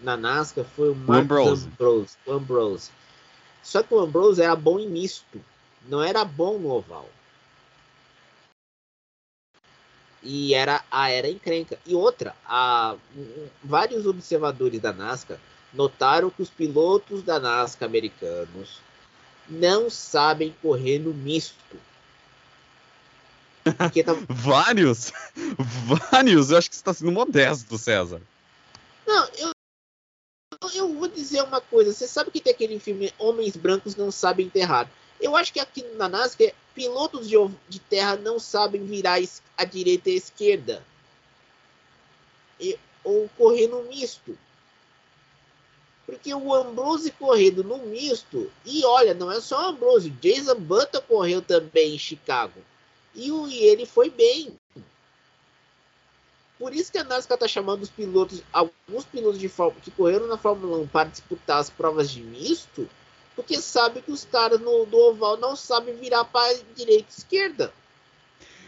na 0.00 0.16
NASCAR 0.16 0.64
foi 0.64 0.90
o 0.90 0.94
Mark 0.94 1.24
Ambrose. 1.24 1.66
Ambrose, 1.66 2.16
Ambrose. 2.28 2.90
Só 3.62 3.82
que 3.82 3.94
o 3.94 3.98
Ambrose 3.98 4.42
era 4.42 4.54
bom 4.54 4.78
em 4.78 4.88
misto, 4.88 5.42
não 5.88 6.02
era 6.02 6.24
bom 6.24 6.58
no 6.58 6.70
oval. 6.70 7.08
E 10.24 10.54
era 10.54 10.82
a 10.90 11.10
era 11.10 11.28
encrenca. 11.28 11.78
E 11.86 11.94
outra, 11.94 12.34
a, 12.46 12.96
vários 13.62 14.06
observadores 14.06 14.80
da 14.80 14.92
NASCAR 14.92 15.38
notaram 15.72 16.30
que 16.30 16.42
os 16.42 16.48
pilotos 16.48 17.22
da 17.22 17.38
NASCAR 17.38 17.88
americanos 17.88 18.80
não 19.48 19.90
sabem 19.90 20.54
correr 20.62 20.98
no 20.98 21.12
misto. 21.12 21.76
Tá... 23.64 23.90
Vários? 24.28 25.12
Vários? 26.10 26.50
Eu 26.50 26.58
acho 26.58 26.70
que 26.70 26.76
você 26.76 26.80
está 26.80 26.94
sendo 26.94 27.12
modesto, 27.12 27.76
César. 27.76 28.20
Não, 29.06 29.28
eu, 29.38 29.50
eu 30.74 30.94
vou 30.94 31.08
dizer 31.08 31.42
uma 31.42 31.60
coisa. 31.60 31.92
Você 31.92 32.06
sabe 32.06 32.30
que 32.30 32.40
tem 32.40 32.52
aquele 32.52 32.78
filme 32.78 33.12
Homens 33.18 33.56
Brancos 33.56 33.96
Não 33.96 34.10
Sabem 34.10 34.46
Enterrar. 34.46 34.88
Eu 35.20 35.36
acho 35.36 35.52
que 35.52 35.60
aqui 35.60 35.82
na 35.96 36.08
NASCAR, 36.08 36.52
pilotos 36.74 37.28
de, 37.28 37.36
de 37.68 37.78
terra 37.78 38.16
não 38.16 38.38
sabem 38.38 38.84
virar 38.84 39.18
a 39.56 39.64
direita 39.64 40.10
e 40.10 40.14
a 40.14 40.16
esquerda. 40.16 40.84
E, 42.60 42.78
ou 43.02 43.28
correr 43.36 43.68
no 43.68 43.84
misto. 43.84 44.36
Porque 46.06 46.34
o 46.34 46.52
Ambrose 46.52 47.10
correndo 47.12 47.64
no 47.64 47.78
misto, 47.78 48.50
e 48.64 48.84
olha, 48.84 49.14
não 49.14 49.30
é 49.30 49.40
só 49.40 49.58
o 49.58 49.68
Ambrose, 49.70 50.10
Jason 50.10 50.56
Button 50.56 51.00
correu 51.02 51.40
também 51.40 51.94
em 51.94 51.98
Chicago. 51.98 52.60
E, 53.14 53.32
o, 53.32 53.48
e 53.48 53.58
ele 53.64 53.86
foi 53.86 54.10
bem. 54.10 54.58
Por 56.58 56.74
isso 56.74 56.92
que 56.92 56.98
a 56.98 57.04
NASCAR 57.04 57.36
está 57.36 57.48
chamando 57.48 57.82
os 57.82 57.90
pilotos, 57.90 58.42
alguns 58.52 59.04
pilotos 59.10 59.40
de 59.40 59.50
que 59.82 59.90
correram 59.90 60.26
na 60.26 60.36
Fórmula 60.36 60.78
1 60.78 60.88
para 60.88 61.08
disputar 61.08 61.58
as 61.58 61.70
provas 61.70 62.10
de 62.10 62.22
misto, 62.22 62.88
porque 63.34 63.60
sabe 63.60 64.00
que 64.00 64.12
os 64.12 64.24
caras 64.24 64.60
no, 64.60 64.86
do 64.86 64.96
oval 64.96 65.36
não 65.36 65.56
sabem 65.56 65.94
virar 65.96 66.24
para 66.24 66.56
direita 66.74 67.08
e 67.08 67.18
esquerda. 67.18 67.72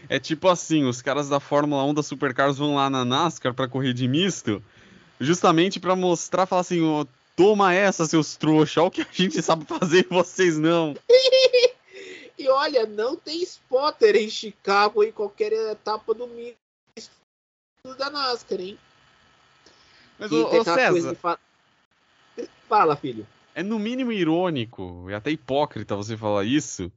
É 0.09 0.19
tipo 0.19 0.47
assim, 0.47 0.85
os 0.85 1.01
caras 1.01 1.27
da 1.29 1.39
Fórmula 1.39 1.83
1 1.83 1.93
da 1.93 2.03
Supercars 2.03 2.57
vão 2.57 2.75
lá 2.75 2.89
na 2.89 3.03
NASCAR 3.03 3.53
para 3.53 3.67
correr 3.67 3.93
de 3.93 4.07
misto, 4.07 4.63
justamente 5.19 5.79
para 5.79 5.95
mostrar, 5.95 6.45
falar 6.45 6.61
assim, 6.61 6.81
oh, 6.81 7.05
toma 7.35 7.73
essa, 7.73 8.05
seus 8.05 8.37
trouxa, 8.37 8.81
olha 8.81 8.87
o 8.87 8.91
que 8.91 9.01
a 9.01 9.07
gente 9.11 9.41
sabe 9.41 9.65
fazer 9.65 10.05
e 10.09 10.13
vocês 10.13 10.57
não. 10.57 10.95
e 12.37 12.47
olha, 12.49 12.85
não 12.85 13.15
tem 13.15 13.41
spotter 13.43 14.15
em 14.15 14.29
Chicago 14.29 15.03
em 15.03 15.11
qualquer 15.11 15.51
etapa 15.51 16.13
do 16.13 16.27
misto 16.27 16.57
da 17.97 18.09
NASCAR, 18.09 18.59
hein? 18.59 18.77
Mas, 20.19 20.31
ô, 20.31 20.47
ô 20.47 20.63
César... 20.63 21.15
Fala... 21.15 21.39
fala, 22.67 22.95
filho. 22.95 23.27
É 23.57 23.63
no 23.63 23.79
mínimo 23.79 24.11
irônico 24.11 25.07
e 25.09 25.15
até 25.15 25.31
hipócrita 25.31 25.95
você 25.95 26.15
falar 26.15 26.43
isso, 26.43 26.91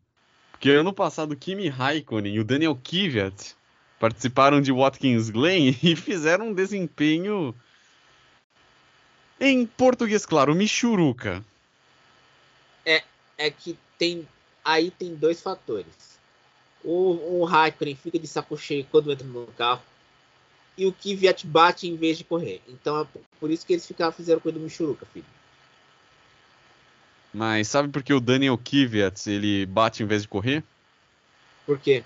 porque 0.50 0.68
ano 0.68 0.92
passado 0.92 1.34
Kimi 1.34 1.70
Raikkonen 1.70 2.34
e 2.34 2.38
o 2.38 2.44
Daniel 2.44 2.76
Kvyat 2.76 3.56
participaram 3.98 4.60
de 4.60 4.70
Watkins 4.70 5.30
Glen 5.30 5.74
e 5.82 5.96
fizeram 5.96 6.48
um 6.48 6.52
desempenho 6.52 7.54
em 9.40 9.64
português, 9.64 10.26
claro, 10.26 10.54
Michuruca. 10.54 11.42
É, 12.84 13.04
é 13.38 13.50
que 13.50 13.78
tem 13.96 14.28
aí 14.62 14.90
tem 14.90 15.14
dois 15.14 15.40
fatores. 15.40 16.18
O, 16.84 17.40
o 17.40 17.44
Raikkonen 17.46 17.96
fica 17.96 18.18
de 18.18 18.26
saco 18.26 18.54
cheio 18.58 18.86
quando 18.90 19.10
entra 19.10 19.26
no 19.26 19.46
carro 19.46 19.82
e 20.76 20.84
o 20.84 20.92
Kvyat 20.92 21.46
bate 21.46 21.88
em 21.88 21.96
vez 21.96 22.18
de 22.18 22.24
correr. 22.24 22.60
Então 22.68 23.00
é 23.00 23.06
por 23.40 23.50
isso 23.50 23.64
que 23.64 23.72
eles 23.72 23.86
ficaram 23.86 24.12
fizeram 24.12 24.40
coisa 24.40 24.58
do 24.58 24.62
Michuruca, 24.62 25.06
filho. 25.06 25.39
Mas 27.32 27.68
sabe 27.68 27.88
por 27.88 28.02
que 28.02 28.12
o 28.12 28.20
Daniel 28.20 28.58
Kvyat 28.58 29.28
ele 29.30 29.64
bate 29.66 30.02
em 30.02 30.06
vez 30.06 30.22
de 30.22 30.28
correr? 30.28 30.64
Por 31.64 31.78
quê? 31.78 32.04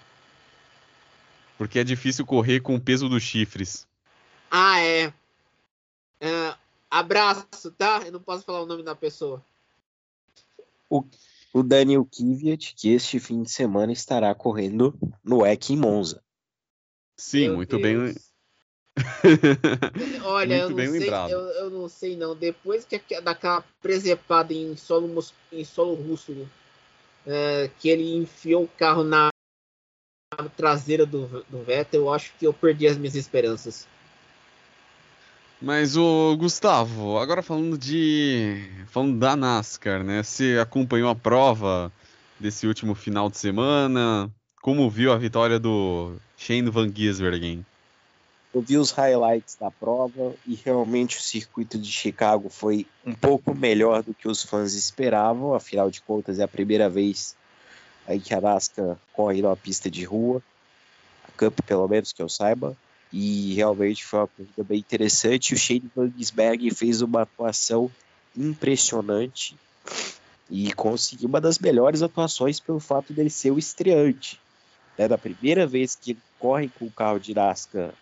Porque 1.56 1.78
é 1.78 1.84
difícil 1.84 2.26
correr 2.26 2.60
com 2.60 2.74
o 2.74 2.80
peso 2.80 3.08
dos 3.08 3.22
chifres. 3.22 3.86
Ah, 4.50 4.80
é. 4.80 5.12
é 6.20 6.54
abraço, 6.90 7.70
tá? 7.72 8.02
Eu 8.04 8.12
não 8.12 8.20
posso 8.20 8.44
falar 8.44 8.62
o 8.62 8.66
nome 8.66 8.82
da 8.82 8.94
pessoa. 8.94 9.42
O, 10.90 11.04
o 11.52 11.62
Daniel 11.62 12.04
Kvyat, 12.04 12.74
que 12.74 12.90
este 12.90 13.18
fim 13.18 13.42
de 13.42 13.50
semana 13.50 13.92
estará 13.92 14.34
correndo 14.34 14.94
no 15.22 15.46
EC 15.46 15.70
em 15.70 15.76
Monza. 15.76 16.22
Sim, 17.16 17.48
Meu 17.48 17.56
muito 17.56 17.78
Deus. 17.78 18.14
bem 18.14 18.22
Olha, 20.24 20.54
eu 20.58 20.70
não, 20.70 20.76
sei, 20.76 21.08
eu, 21.08 21.40
eu, 21.40 21.70
não 21.70 21.88
sei 21.88 22.16
não. 22.16 22.36
Depois 22.36 22.84
que 22.84 23.00
daquela 23.20 23.64
presepada 23.82 24.52
em 24.52 24.76
solo, 24.76 25.24
em 25.52 25.64
solo 25.64 25.94
russo, 25.94 26.48
é, 27.26 27.70
que 27.78 27.88
ele 27.88 28.14
enfiou 28.14 28.64
o 28.64 28.68
carro 28.68 29.02
na 29.02 29.30
traseira 30.56 31.04
do, 31.04 31.44
do 31.48 31.62
Vettel, 31.62 32.02
eu 32.02 32.12
acho 32.12 32.32
que 32.38 32.46
eu 32.46 32.52
perdi 32.52 32.86
as 32.86 32.96
minhas 32.96 33.14
esperanças. 33.14 33.86
Mas 35.60 35.96
o 35.96 36.36
Gustavo, 36.36 37.18
agora 37.18 37.42
falando 37.42 37.78
de 37.78 38.68
falando 38.88 39.18
da 39.18 39.34
NASCAR, 39.34 40.04
né? 40.04 40.22
Você 40.22 40.58
acompanhou 40.60 41.08
a 41.08 41.14
prova 41.14 41.90
desse 42.38 42.66
último 42.66 42.94
final 42.94 43.30
de 43.30 43.38
semana? 43.38 44.30
Como 44.60 44.90
viu 44.90 45.12
a 45.12 45.16
vitória 45.16 45.58
do 45.58 46.16
Shane 46.36 46.70
Van 46.70 46.92
Gisbergen? 46.94 47.64
Eu 48.54 48.62
vi 48.62 48.78
os 48.78 48.92
highlights 48.92 49.56
da 49.56 49.68
prova 49.68 50.32
e 50.46 50.54
realmente 50.54 51.18
o 51.18 51.20
circuito 51.20 51.76
de 51.76 51.90
Chicago 51.90 52.48
foi 52.48 52.86
um 53.04 53.12
pouco 53.12 53.52
melhor 53.52 54.04
do 54.04 54.14
que 54.14 54.28
os 54.28 54.44
fãs 54.44 54.74
esperavam. 54.74 55.54
Afinal 55.54 55.90
de 55.90 56.00
contas, 56.00 56.38
é 56.38 56.44
a 56.44 56.48
primeira 56.48 56.88
vez 56.88 57.34
aí 58.06 58.20
que 58.20 58.32
a 58.32 58.40
NASCAR 58.40 58.96
corre 59.12 59.42
numa 59.42 59.56
pista 59.56 59.90
de 59.90 60.04
rua, 60.04 60.40
a 61.26 61.32
Cup 61.32 61.62
pelo 61.66 61.88
menos 61.88 62.12
que 62.12 62.22
eu 62.22 62.28
saiba. 62.28 62.76
E 63.12 63.54
realmente 63.54 64.04
foi 64.04 64.20
uma 64.20 64.28
corrida 64.28 64.62
bem 64.62 64.78
interessante. 64.78 65.52
O 65.52 65.58
Shane 65.58 65.90
Van 65.94 66.12
Gisbergen 66.16 66.70
fez 66.70 67.02
uma 67.02 67.22
atuação 67.22 67.90
impressionante 68.36 69.56
e 70.48 70.72
conseguiu 70.74 71.28
uma 71.28 71.40
das 71.40 71.58
melhores 71.58 72.02
atuações 72.02 72.60
pelo 72.60 72.78
fato 72.78 73.12
dele 73.12 73.30
ser 73.30 73.50
o 73.50 73.58
estreante. 73.58 74.40
É 74.96 75.08
da 75.08 75.18
primeira 75.18 75.66
vez 75.66 75.96
que 75.96 76.12
ele 76.12 76.20
corre 76.38 76.68
com 76.68 76.84
o 76.84 76.92
carro 76.92 77.18
de 77.18 77.34
NASCAR 77.34 77.92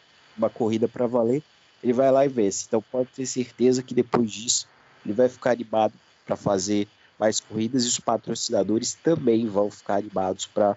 uma 0.42 0.50
corrida 0.50 0.88
para 0.88 1.06
valer, 1.06 1.42
ele 1.82 1.92
vai 1.92 2.10
lá 2.10 2.24
e 2.24 2.28
vence. 2.28 2.64
Então 2.66 2.82
pode 2.82 3.08
ter 3.14 3.26
certeza 3.26 3.82
que 3.82 3.94
depois 3.94 4.30
disso 4.30 4.68
ele 5.04 5.14
vai 5.14 5.28
ficar 5.28 5.52
animado 5.52 5.94
para 6.26 6.36
fazer 6.36 6.88
mais 7.18 7.40
corridas 7.40 7.84
e 7.84 7.88
os 7.88 8.00
patrocinadores 8.00 8.94
também 8.94 9.46
vão 9.46 9.70
ficar 9.70 9.96
animados 9.96 10.46
para 10.46 10.76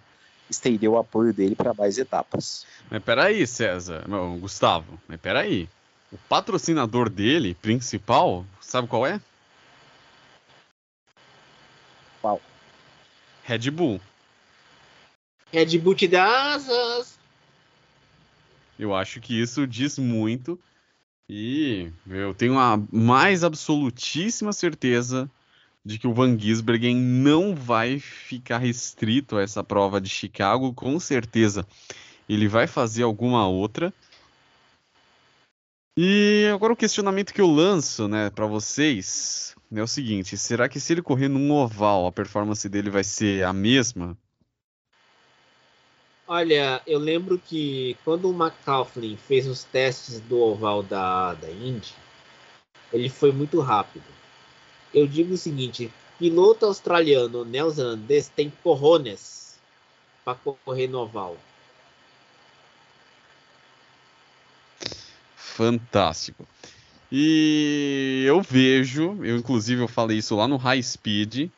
estender 0.49 0.89
o 0.89 0.97
apoio 0.97 1.33
dele 1.33 1.55
para 1.55 1.73
mais 1.73 1.97
etapas. 1.97 2.65
Mas 2.89 3.03
peraí, 3.03 3.45
César, 3.47 4.07
meu, 4.07 4.37
Gustavo, 4.39 4.99
mas 5.07 5.19
peraí. 5.19 5.67
O 6.11 6.17
patrocinador 6.29 7.09
dele, 7.09 7.55
principal, 7.55 8.45
sabe 8.61 8.87
qual 8.87 9.07
é? 9.07 9.19
Qual? 12.21 12.39
Red 13.43 13.71
Bull. 13.71 13.99
Red 15.51 15.77
Bull 15.79 15.95
te 15.95 16.07
dá 16.07 16.53
asas. 16.53 17.17
Eu 18.77 18.95
acho 18.95 19.19
que 19.19 19.39
isso 19.39 19.65
diz 19.65 19.97
muito. 19.97 20.59
E 21.27 21.91
eu 22.07 22.33
tenho 22.33 22.59
a 22.59 22.79
mais 22.91 23.43
absolutíssima 23.43 24.53
certeza 24.53 25.29
de 25.83 25.99
que 25.99 26.07
o 26.07 26.13
Van 26.13 26.37
Gisbergen 26.37 26.95
não 26.95 27.55
vai 27.55 27.99
ficar 27.99 28.57
restrito 28.57 29.37
a 29.37 29.41
essa 29.41 29.63
prova 29.63 30.01
de 30.01 30.09
Chicago, 30.09 30.73
com 30.73 30.99
certeza. 30.99 31.65
Ele 32.27 32.47
vai 32.47 32.67
fazer 32.67 33.03
alguma 33.03 33.47
outra. 33.47 33.93
E 35.97 36.49
agora 36.53 36.73
o 36.73 36.75
questionamento 36.75 37.33
que 37.33 37.39
eu 37.39 37.47
lanço, 37.47 38.07
né, 38.07 38.29
para 38.29 38.45
vocês 38.45 39.55
é 39.73 39.81
o 39.81 39.87
seguinte: 39.87 40.37
será 40.37 40.67
que 40.67 40.79
se 40.79 40.93
ele 40.93 41.01
correr 41.01 41.27
num 41.27 41.51
oval, 41.51 42.07
a 42.07 42.11
performance 42.11 42.67
dele 42.67 42.89
vai 42.89 43.03
ser 43.03 43.43
a 43.43 43.53
mesma? 43.53 44.17
Olha, 46.27 46.81
eu 46.87 46.97
lembro 46.97 47.37
que 47.37 47.95
quando 48.03 48.29
o 48.29 48.33
McCauliflin 48.33 49.15
fez 49.15 49.47
os 49.47 49.63
testes 49.63 50.19
do 50.21 50.39
oval 50.39 50.81
da, 50.81 51.35
da 51.35 51.51
Indy, 51.51 51.93
ele 52.91 53.09
foi 53.09 53.31
muito 53.31 53.59
rápido. 53.61 54.05
Eu 54.91 55.05
digo 55.05 55.35
o 55.35 55.37
seguinte: 55.37 55.91
piloto 56.17 56.65
australiano 56.65 57.45
neozelandês 57.45 58.27
tem 58.27 58.51
corrones 58.63 59.59
para 60.23 60.35
correr 60.35 60.87
no 60.87 60.99
oval. 61.01 61.37
Fantástico. 65.35 66.47
E 67.11 68.25
eu 68.27 68.41
vejo, 68.41 69.23
eu 69.23 69.37
inclusive 69.37 69.83
eu 69.83 69.87
falei 69.87 70.17
isso 70.17 70.35
lá 70.35 70.47
no 70.47 70.57
High 70.57 70.81
Speed, 70.81 71.49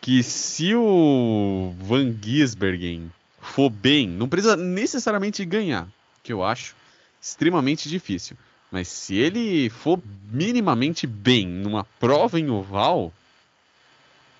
que 0.00 0.22
se 0.22 0.74
o 0.74 1.74
Van 1.78 2.16
Gisbergen 2.20 3.10
for 3.48 3.70
bem, 3.70 4.06
não 4.06 4.28
precisa 4.28 4.56
necessariamente 4.56 5.44
ganhar, 5.44 5.88
que 6.22 6.32
eu 6.32 6.44
acho 6.44 6.76
extremamente 7.20 7.88
difícil. 7.88 8.36
Mas 8.70 8.88
se 8.88 9.16
ele 9.16 9.70
for 9.70 10.00
minimamente 10.30 11.06
bem 11.06 11.46
numa 11.46 11.84
prova 11.98 12.38
em 12.38 12.50
oval, 12.50 13.12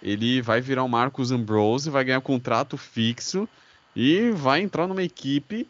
ele 0.02 0.42
vai 0.42 0.60
virar 0.60 0.84
o 0.84 0.88
Marcos 0.88 1.32
Ambrose, 1.32 1.90
vai 1.90 2.04
ganhar 2.04 2.20
contrato 2.20 2.76
fixo 2.76 3.48
e 3.96 4.30
vai 4.30 4.60
entrar 4.60 4.86
numa 4.86 5.02
equipe 5.02 5.66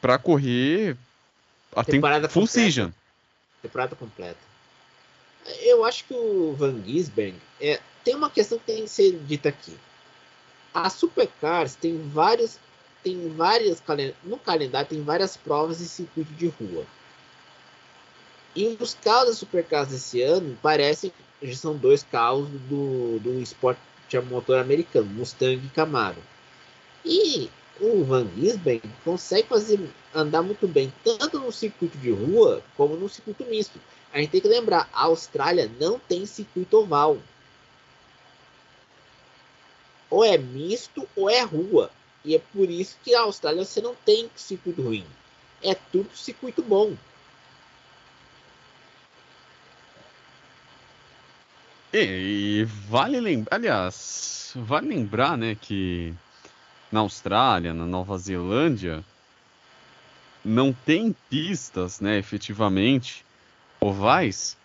para 0.00 0.18
correr 0.18 0.96
a 1.74 1.82
temporada 1.82 2.28
full 2.28 2.42
completa. 2.42 2.70
season. 2.70 2.92
Temporada 3.62 3.96
completa. 3.96 4.38
Eu 5.62 5.84
acho 5.84 6.04
que 6.04 6.14
o 6.14 6.54
Van 6.56 6.80
Gisbergen 6.84 7.40
é, 7.60 7.80
tem 8.04 8.14
uma 8.14 8.30
questão 8.30 8.58
que 8.58 8.66
tem 8.66 8.82
que 8.82 8.90
ser 8.90 9.18
dita 9.26 9.48
aqui. 9.48 9.76
A 10.72 10.88
Supercars 10.88 11.74
tem 11.74 11.98
vários 12.08 12.58
tem 13.02 13.30
várias 13.30 13.82
no 14.22 14.38
calendário 14.38 14.88
tem 14.88 15.02
várias 15.02 15.36
provas 15.36 15.80
em 15.80 15.86
circuito 15.86 16.32
de 16.34 16.48
rua. 16.48 16.84
E 18.54 18.76
os 18.80 18.94
carros 18.94 19.28
da 19.28 19.34
Supercars 19.34 19.88
desse 19.88 20.20
ano 20.22 20.58
parecem 20.60 21.12
são 21.54 21.76
dois 21.76 22.02
carros 22.02 22.48
do, 22.68 23.18
do 23.20 23.40
esporte 23.40 23.80
a 24.14 24.20
motor 24.20 24.58
americano, 24.58 25.06
Mustang 25.06 25.64
e 25.64 25.68
Camaro. 25.70 26.22
E 27.04 27.48
o 27.80 28.04
Van 28.04 28.26
Gisbergen 28.36 28.92
consegue 29.04 29.48
fazer 29.48 29.80
andar 30.14 30.42
muito 30.42 30.66
bem 30.68 30.92
tanto 31.04 31.38
no 31.38 31.50
circuito 31.52 31.96
de 31.98 32.10
rua 32.10 32.62
como 32.76 32.96
no 32.96 33.08
circuito 33.08 33.44
misto. 33.44 33.80
A 34.12 34.18
gente 34.18 34.30
tem 34.30 34.40
que 34.40 34.48
lembrar, 34.48 34.88
a 34.92 35.04
Austrália 35.04 35.70
não 35.80 35.98
tem 35.98 36.26
circuito 36.26 36.76
oval. 36.76 37.18
Ou 40.10 40.24
é 40.24 40.36
misto 40.36 41.08
ou 41.16 41.30
é 41.30 41.40
rua. 41.42 41.90
E 42.24 42.34
é 42.34 42.38
por 42.52 42.68
isso 42.68 42.98
que 43.02 43.14
a 43.14 43.22
Austrália 43.22 43.64
você 43.64 43.80
não 43.80 43.94
tem 43.94 44.28
circuito 44.36 44.82
ruim. 44.82 45.06
É 45.62 45.74
tudo 45.74 46.10
circuito 46.14 46.62
bom. 46.62 46.96
E, 51.92 52.64
vale 52.88 53.20
lembrar, 53.20 53.56
aliás, 53.56 54.52
vale 54.54 54.88
lembrar, 54.88 55.36
né, 55.36 55.56
que 55.60 56.14
na 56.90 57.00
Austrália, 57.00 57.74
na 57.74 57.84
Nova 57.84 58.16
Zelândia, 58.16 59.04
não 60.44 60.72
tem 60.72 61.14
pistas, 61.28 62.00
né, 62.00 62.16
efetivamente, 62.16 63.24
ovais, 63.80 64.56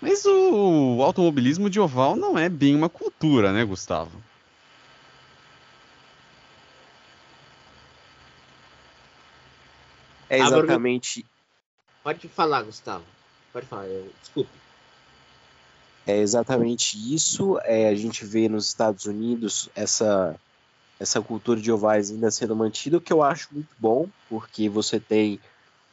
mas 0.00 0.24
o 0.26 1.00
automobilismo 1.02 1.70
de 1.70 1.78
oval 1.78 2.16
não 2.16 2.36
é 2.36 2.48
bem 2.48 2.74
uma 2.74 2.88
cultura, 2.88 3.52
né, 3.52 3.64
Gustavo? 3.64 4.20
É 10.28 10.38
exatamente. 10.38 11.24
Pode 12.02 12.28
falar, 12.28 12.62
Gustavo. 12.62 13.04
Pode 13.52 13.66
falar, 13.66 13.86
eu... 13.86 14.10
desculpe. 14.20 14.50
É 16.06 16.18
exatamente 16.18 16.96
isso. 17.14 17.58
É, 17.62 17.88
a 17.88 17.94
gente 17.94 18.24
vê 18.24 18.48
nos 18.48 18.66
Estados 18.66 19.06
Unidos 19.06 19.70
essa, 19.74 20.36
essa 21.00 21.20
cultura 21.22 21.60
de 21.60 21.72
ovais 21.72 22.10
ainda 22.10 22.30
sendo 22.30 22.54
mantida, 22.54 22.98
o 22.98 23.00
que 23.00 23.12
eu 23.12 23.22
acho 23.22 23.48
muito 23.52 23.74
bom, 23.78 24.08
porque 24.28 24.68
você 24.68 25.00
tem 25.00 25.40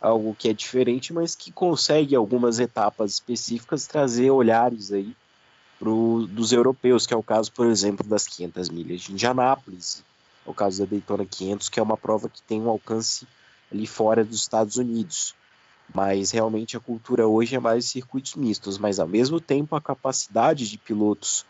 algo 0.01 0.35
que 0.37 0.49
é 0.49 0.53
diferente, 0.53 1.13
mas 1.13 1.35
que 1.35 1.51
consegue 1.51 2.15
algumas 2.15 2.59
etapas 2.59 3.11
específicas 3.11 3.85
trazer 3.85 4.31
olhares 4.31 4.91
aí 4.91 5.15
pro, 5.79 6.27
dos 6.27 6.51
europeus, 6.51 7.07
que 7.07 7.13
é 7.13 7.17
o 7.17 7.23
caso, 7.23 7.51
por 7.51 7.67
exemplo, 7.67 8.05
das 8.05 8.27
500 8.27 8.69
milhas 8.69 9.01
de 9.01 9.13
Indianápolis, 9.13 10.03
é 10.45 10.49
o 10.49 10.53
caso 10.53 10.83
da 10.83 10.89
Daytona 10.89 11.25
500, 11.25 11.69
que 11.69 11.79
é 11.79 11.83
uma 11.83 11.95
prova 11.95 12.27
que 12.27 12.41
tem 12.41 12.59
um 12.59 12.69
alcance 12.69 13.27
ali 13.71 13.87
fora 13.87 14.23
dos 14.23 14.39
Estados 14.39 14.77
Unidos. 14.77 15.33
Mas 15.93 16.31
realmente 16.31 16.77
a 16.77 16.79
cultura 16.79 17.27
hoje 17.27 17.55
é 17.55 17.59
mais 17.59 17.85
circuitos 17.85 18.35
mistos, 18.35 18.77
mas 18.77 18.99
ao 18.99 19.07
mesmo 19.07 19.39
tempo 19.39 19.75
a 19.75 19.81
capacidade 19.81 20.69
de 20.69 20.77
pilotos 20.77 21.45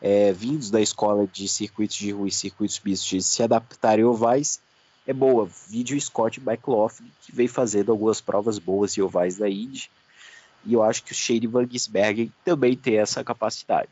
é, 0.00 0.32
vindos 0.32 0.70
da 0.70 0.80
escola 0.80 1.26
de 1.26 1.48
circuitos 1.48 1.96
de 1.96 2.10
rua 2.10 2.28
e 2.28 2.32
circuitos 2.32 2.80
mistos 2.84 3.08
de 3.08 3.22
se 3.22 3.42
adaptarem 3.42 4.04
ovais 4.04 4.60
é 5.06 5.12
boa. 5.12 5.48
Vídeo 5.68 6.00
Scott 6.00 6.40
Backloff, 6.40 7.02
que 7.22 7.34
veio 7.34 7.48
fazendo 7.48 7.92
algumas 7.92 8.20
provas 8.20 8.58
boas 8.58 8.92
e 8.92 9.02
ovais 9.02 9.36
da 9.36 9.48
Indy. 9.48 9.90
E 10.64 10.72
eu 10.72 10.82
acho 10.82 11.04
que 11.04 11.12
o 11.12 11.14
Shane 11.14 11.46
Van 11.46 11.68
Gisbergen 11.70 12.32
também 12.44 12.74
tem 12.74 12.96
essa 12.96 13.22
capacidade. 13.22 13.88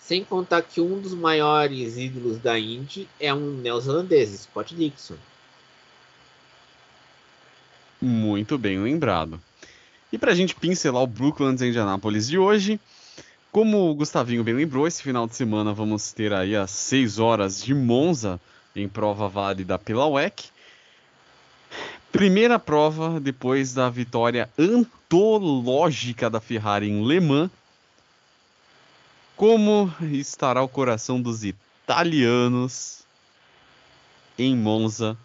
Sem 0.00 0.24
contar 0.24 0.62
que 0.62 0.80
um 0.80 1.00
dos 1.00 1.14
maiores 1.14 1.96
ídolos 1.96 2.38
da 2.38 2.58
Indy 2.58 3.08
é 3.20 3.32
um 3.32 3.52
neozelandês, 3.52 4.30
Scott 4.40 4.74
Dixon. 4.74 5.16
Muito 8.04 8.58
bem 8.58 8.82
lembrado. 8.82 9.40
E 10.12 10.18
para 10.18 10.32
a 10.32 10.34
gente 10.34 10.56
pincelar 10.56 11.04
o 11.04 11.06
Brooklands 11.06 11.62
Indianapolis 11.62 12.26
de 12.26 12.36
hoje, 12.36 12.80
como 13.52 13.88
o 13.88 13.94
Gustavinho 13.94 14.42
bem 14.42 14.54
lembrou, 14.54 14.88
esse 14.88 15.00
final 15.00 15.24
de 15.24 15.36
semana 15.36 15.72
vamos 15.72 16.10
ter 16.10 16.32
aí 16.32 16.56
às 16.56 16.72
6 16.72 17.20
horas 17.20 17.62
de 17.62 17.72
Monza 17.72 18.40
em 18.74 18.88
prova 18.88 19.28
válida 19.28 19.78
pela 19.78 20.04
WEC. 20.08 20.46
Primeira 22.10 22.58
prova 22.58 23.20
depois 23.20 23.72
da 23.72 23.88
vitória 23.88 24.50
antológica 24.58 26.28
da 26.28 26.40
Ferrari 26.40 26.90
em 26.90 27.06
Le 27.06 27.20
Mans. 27.20 27.50
Como 29.36 29.94
estará 30.10 30.60
o 30.60 30.68
coração 30.68 31.22
dos 31.22 31.44
italianos 31.44 33.04
em 34.36 34.56
Monza 34.56 35.16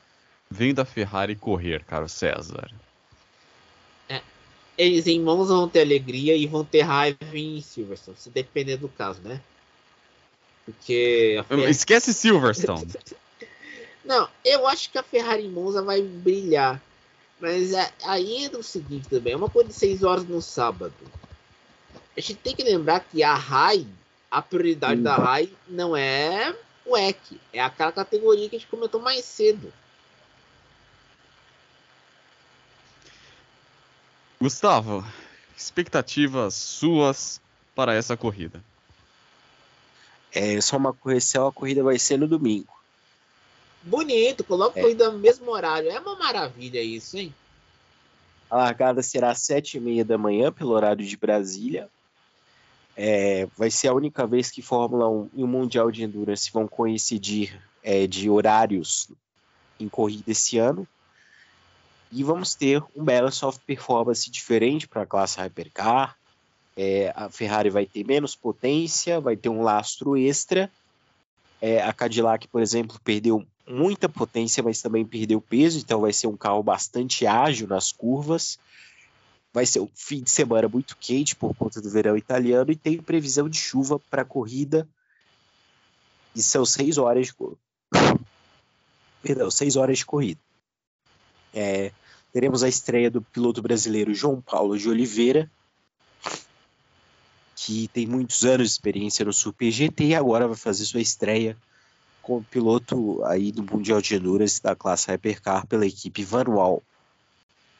vendo 0.50 0.80
a 0.80 0.86
Ferrari 0.86 1.36
correr, 1.36 1.84
caro 1.84 2.08
César? 2.08 2.72
É, 4.10 4.22
eles 4.78 5.08
em 5.08 5.22
Monza 5.22 5.54
vão 5.54 5.70
ter 5.70 5.82
alegria 5.82 6.36
e 6.36 6.48
vão 6.48 6.64
ter 6.64 6.82
raiva 6.82 7.18
em 7.34 7.62
Silverstone, 7.62 8.18
se 8.18 8.30
depender 8.30 8.78
do 8.78 8.90
caso, 8.90 9.22
né? 9.22 9.42
Porque. 10.66 11.44
Ferrari... 11.48 11.72
Esquece 11.72 12.14
Silverstone. 12.14 12.92
Não, 14.04 14.30
eu 14.44 14.66
acho 14.66 14.90
que 14.90 14.98
a 14.98 15.04
Ferrari 15.04 15.46
em 15.46 15.52
Monza 15.52 15.82
vai 15.82 16.02
brilhar. 16.02 16.82
Mas 17.40 17.74
é, 17.74 17.92
aí 18.04 18.46
é 18.46 18.58
o 18.58 18.64
seguinte 18.64 19.10
também, 19.10 19.34
é 19.34 19.36
uma 19.36 19.50
coisa 19.50 19.70
de 19.70 19.76
6 19.76 20.04
horas 20.04 20.26
no 20.26 20.42
sábado. 20.42 20.94
A 22.16 22.20
gente 22.20 22.36
tem 22.36 22.56
que 22.56 22.64
lembrar 22.64 23.02
que 23.02 23.22
a 23.22 23.36
RAI, 23.36 23.86
a 24.32 24.42
prioridade 24.42 25.02
da 25.02 25.16
RAI 25.16 25.50
não 25.68 25.96
é 25.96 26.56
o 26.84 26.98
EC, 26.98 27.20
é 27.54 27.62
aquela 27.62 27.92
categoria 27.92 28.50
que 28.50 28.56
a 28.56 28.60
gente 28.60 28.70
comentou 28.70 29.00
mais 29.00 29.24
cedo. 29.24 29.72
Gustavo, 34.40 35.04
expectativas 35.56 36.54
suas 36.54 37.42
para 37.74 37.96
essa 37.96 38.16
corrida? 38.16 38.64
É 40.32 40.62
só 40.62 40.78
uma 40.78 40.94
correção, 40.94 41.48
a 41.48 41.52
corrida 41.52 41.84
vai 41.84 41.98
ser 41.98 42.18
no 42.20 42.28
domingo. 42.28 42.72
Bonito, 43.82 44.44
coloca 44.44 44.80
é. 44.80 44.84
corrida 44.84 45.10
no 45.10 45.18
mesmo 45.18 45.50
horário. 45.50 45.90
É 45.90 46.00
uma 46.00 46.16
maravilha 46.16 46.82
isso, 46.82 47.18
hein? 47.18 47.34
A 48.50 48.58
largada 48.58 49.02
será 49.02 49.32
às 49.32 49.40
sete 49.40 49.78
e 49.78 49.80
meia 49.80 50.06
da 50.06 50.18
manhã, 50.18 50.52
pelo 50.52 50.72
horário 50.72 51.06
de 51.06 51.18
Brasília. 51.18 51.90
É, 52.96 53.48
vai 53.58 53.72
ser 53.72 53.88
a 53.88 53.94
única 53.94 54.26
vez 54.28 54.52
que 54.52 54.62
Fórmula 54.62 55.10
1 55.10 55.30
e 55.36 55.44
o 55.44 55.48
Mundial 55.48 55.92
de 55.92 56.04
Endurance 56.04 56.52
vão 56.52 56.68
coincidir 56.68 57.60
é, 57.84 58.06
de 58.06 58.30
horários 58.30 59.10
em 59.80 59.88
corrida 59.90 60.32
esse 60.32 60.58
ano. 60.58 60.88
E 62.12 62.24
vamos 62.24 62.56
ter 62.56 62.84
um 62.96 63.04
belo 63.04 63.32
soft 63.32 63.62
performance 63.66 64.30
diferente 64.30 64.88
para 64.88 65.02
a 65.02 65.06
classe 65.06 65.40
Hypercar. 65.40 66.18
É, 66.76 67.12
a 67.16 67.30
Ferrari 67.30 67.70
vai 67.70 67.86
ter 67.86 68.06
menos 68.06 68.36
potência, 68.36 69.20
vai 69.20 69.36
ter 69.36 69.50
um 69.50 69.62
lastro 69.62 70.16
extra. 70.16 70.72
É, 71.60 71.82
a 71.82 71.92
Cadillac, 71.92 72.48
por 72.48 72.62
exemplo, 72.62 73.00
perdeu 73.04 73.46
muita 73.68 74.08
potência, 74.08 74.64
mas 74.64 74.82
também 74.82 75.06
perdeu 75.06 75.42
peso, 75.42 75.80
então 75.80 76.02
vai 76.02 76.14
ser 76.14 76.28
um 76.28 76.38
carro 76.38 76.64
bastante 76.64 77.26
ágil 77.26 77.68
nas 77.68 77.92
curvas. 77.92 78.58
Vai 79.52 79.66
ser 79.66 79.80
um 79.80 79.90
fim 79.94 80.22
de 80.22 80.30
semana 80.30 80.70
muito 80.70 80.96
quente 80.98 81.36
por 81.36 81.56
conta 81.56 81.82
do 81.82 81.90
verão 81.90 82.16
italiano 82.16 82.72
e 82.72 82.76
tem 82.76 83.02
previsão 83.02 83.50
de 83.50 83.58
chuva 83.58 84.00
para 84.00 84.22
a 84.22 84.26
corrida. 84.26 84.88
E 86.36 86.42
são 86.42 86.64
seis 86.64 86.98
horas 86.98 87.28
de 87.28 87.34
Perdão, 89.22 89.50
seis 89.50 89.76
horas 89.76 89.98
de 89.98 90.06
corrida. 90.06 90.40
É, 91.54 91.92
teremos 92.38 92.62
a 92.62 92.70
estreia 92.70 93.10
do 93.10 93.20
piloto 93.20 93.64
brasileiro 93.64 94.14
João 94.14 94.40
Paulo 94.40 94.78
de 94.78 94.88
Oliveira, 94.88 95.50
que 97.56 97.88
tem 97.88 98.06
muitos 98.06 98.46
anos 98.46 98.68
de 98.68 98.74
experiência 98.74 99.26
no 99.26 99.34
Super 99.34 99.72
GT 99.72 100.04
e 100.04 100.16
agora 100.16 100.48
vai 100.48 100.56
fazer 100.56 100.86
sua 100.86 101.02
estreia 101.02 101.58
como 102.22 102.44
piloto 102.44 103.26
aí 103.26 103.52
do 103.52 103.64
Mundial 103.64 104.00
de 104.04 104.14
Endurance 104.14 104.62
da 104.62 104.76
classe 104.76 105.10
Hypercar 105.10 105.66
pela 105.66 105.88
equipe 105.88 106.24
Vanual. 106.24 106.84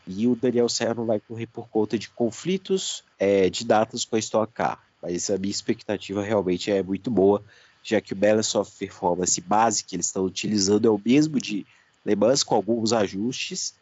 E 0.08 0.26
o 0.26 0.36
Daniel 0.36 0.70
Serra 0.70 0.96
não 0.96 1.06
vai 1.06 1.20
correr 1.20 1.46
por 1.46 1.68
conta 1.68 1.96
de 1.96 2.10
conflitos 2.10 3.04
é, 3.20 3.52
de 3.52 3.64
datas 3.64 4.06
com 4.06 4.16
a 4.16 4.20
Stock 4.20 4.52
Car. 4.52 4.84
Mas 5.04 5.30
a 5.30 5.38
minha 5.38 5.52
expectativa 5.52 6.24
realmente 6.24 6.72
é 6.72 6.82
muito 6.82 7.12
boa, 7.12 7.44
já 7.84 8.02
que 8.02 8.14
o 8.14 8.16
Balance 8.16 8.58
Performance 8.80 9.40
base 9.40 9.84
que 9.84 9.96
eles 9.96 10.08
estão 10.08 10.26
utilizando 10.26 10.88
é 10.88 10.90
o 10.90 11.00
mesmo 11.06 11.40
de 11.40 11.64
Le 12.04 12.16
Mans, 12.16 12.42
com 12.42 12.56
alguns 12.56 12.92
ajustes. 12.92 13.76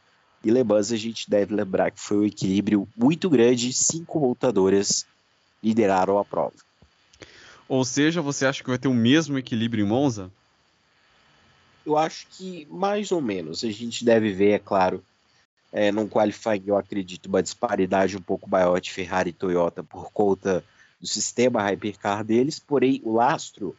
E 0.46 0.52
Le 0.52 0.64
Mans 0.64 0.92
a 0.92 0.96
gente 0.96 1.28
deve 1.28 1.56
lembrar 1.56 1.90
que 1.90 2.00
foi 2.00 2.18
um 2.18 2.24
equilíbrio 2.24 2.88
muito 2.96 3.28
grande, 3.32 3.74
cinco 3.74 4.20
montadoras 4.20 5.04
lideraram 5.64 6.20
a 6.20 6.24
prova. 6.24 6.54
Ou 7.68 7.84
seja, 7.84 8.22
você 8.22 8.46
acha 8.46 8.62
que 8.62 8.70
vai 8.70 8.78
ter 8.78 8.88
o 8.88 8.94
mesmo 8.94 9.40
equilíbrio 9.40 9.84
em 9.84 9.90
Monza? 9.90 10.32
Eu 11.84 11.98
acho 11.98 12.28
que 12.30 12.68
mais 12.70 13.12
ou 13.12 13.20
menos. 13.20 13.64
A 13.64 13.72
gente 13.72 14.06
deve 14.06 14.32
ver, 14.34 14.52
é 14.52 14.60
claro, 14.60 15.04
é, 15.74 15.92
num 15.92 16.08
qualifying, 16.08 16.64
eu 16.68 16.78
acredito, 16.78 17.26
uma 17.26 17.42
disparidade 17.42 18.16
um 18.16 18.22
pouco 18.22 18.48
maior 18.48 18.80
de 18.80 18.92
Ferrari 18.92 19.32
e 19.32 19.34
Toyota 19.34 19.84
por 19.84 20.12
conta 20.12 20.64
do 21.02 21.08
sistema 21.08 21.64
Hypercar 21.64 22.24
deles, 22.24 22.60
porém 22.60 23.02
o 23.04 23.14
lastro 23.14 23.76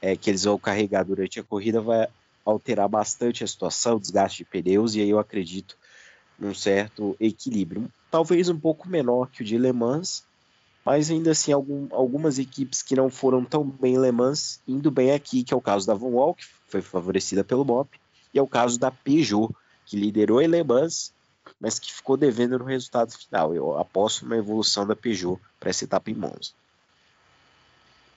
é, 0.00 0.16
que 0.16 0.30
eles 0.30 0.44
vão 0.44 0.56
carregar 0.56 1.02
durante 1.02 1.40
a 1.40 1.42
corrida 1.42 1.80
vai 1.80 2.06
alterar 2.44 2.88
bastante 2.88 3.42
a 3.42 3.46
situação, 3.46 3.98
desgaste 3.98 4.44
de 4.44 4.44
pneus, 4.44 4.94
e 4.94 5.00
aí 5.00 5.10
eu 5.10 5.18
acredito 5.18 5.76
num 6.38 6.54
certo 6.54 7.16
equilíbrio. 7.20 7.88
Talvez 8.10 8.48
um 8.48 8.58
pouco 8.58 8.88
menor 8.88 9.30
que 9.30 9.42
o 9.42 9.44
de 9.44 9.58
Le 9.58 9.72
Mans, 9.72 10.24
mas 10.84 11.10
ainda 11.10 11.32
assim 11.32 11.52
algum, 11.52 11.88
algumas 11.90 12.38
equipes 12.38 12.82
que 12.82 12.94
não 12.94 13.10
foram 13.10 13.44
tão 13.44 13.64
bem 13.64 13.94
em 13.94 14.00
Le 14.00 14.12
Mans 14.12 14.60
indo 14.66 14.90
bem 14.90 15.12
aqui, 15.12 15.42
que 15.42 15.52
é 15.52 15.56
o 15.56 15.60
caso 15.60 15.86
da 15.86 15.94
Von 15.94 16.10
Wall, 16.10 16.34
que 16.34 16.44
foi 16.68 16.82
favorecida 16.82 17.42
pelo 17.42 17.64
MOP, 17.64 17.98
e 18.32 18.38
é 18.38 18.42
o 18.42 18.46
caso 18.46 18.78
da 18.78 18.90
Peugeot, 18.90 19.54
que 19.84 19.96
liderou 19.96 20.40
em 20.40 20.48
Le 20.48 20.62
Mans 20.62 21.14
mas 21.60 21.78
que 21.78 21.92
ficou 21.92 22.16
devendo 22.16 22.58
no 22.58 22.64
resultado 22.64 23.16
final. 23.16 23.54
Eu 23.54 23.78
aposto 23.78 24.26
na 24.26 24.36
evolução 24.36 24.86
da 24.86 24.96
Peugeot 24.96 25.40
para 25.58 25.70
essa 25.70 25.84
etapa 25.84 26.10
em 26.10 26.14
Monza. 26.14 26.52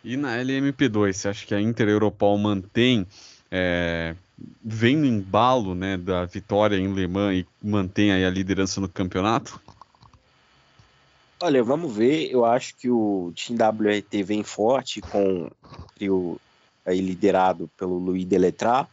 E 0.04 0.16
na 0.16 0.38
LMP2, 0.38 1.14
você 1.14 1.28
acha 1.28 1.46
que 1.46 1.54
a 1.54 1.62
Inter 1.62 1.90
Europol 1.90 2.38
mantém, 2.38 3.06
é, 3.52 4.16
vem 4.64 4.96
no 4.96 5.06
embalo 5.06 5.76
né, 5.76 5.98
da 5.98 6.26
vitória 6.26 6.76
em 6.76 6.94
Le 6.94 7.08
Mans 7.08 7.40
e 7.40 7.48
mantém 7.62 8.12
aí 8.12 8.26
a 8.26 8.30
liderança 8.30 8.80
no 8.80 8.88
campeonato? 8.88 9.60
Olha, 11.42 11.64
vamos 11.64 11.96
ver. 11.96 12.30
Eu 12.32 12.46
acho 12.46 12.76
que 12.76 12.90
o 12.90 13.32
Team 13.36 13.58
WRT 13.58 14.24
vem 14.24 14.44
forte 14.44 15.02
com 15.02 15.50
o 16.02 16.38
aí 16.86 17.00
liderado 17.02 17.70
pelo 17.78 17.98
Louis 17.98 18.26
Deletrat 18.26 18.90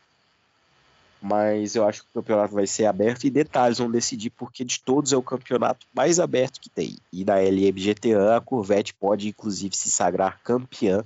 mas 1.20 1.74
eu 1.74 1.86
acho 1.86 2.02
que 2.02 2.08
o 2.10 2.22
campeonato 2.22 2.54
vai 2.54 2.66
ser 2.66 2.86
aberto 2.86 3.24
e 3.24 3.30
detalhes 3.30 3.78
vão 3.78 3.90
decidir 3.90 4.30
porque 4.30 4.64
de 4.64 4.78
todos 4.80 5.12
é 5.12 5.16
o 5.16 5.22
campeonato 5.22 5.86
mais 5.92 6.20
aberto 6.20 6.60
que 6.60 6.70
tem. 6.70 6.96
E 7.12 7.24
na 7.24 7.40
LMGTA 7.40 8.36
a 8.36 8.40
Corvette 8.40 8.94
pode 8.94 9.28
inclusive 9.28 9.76
se 9.76 9.90
sagrar 9.90 10.40
campeã 10.44 11.04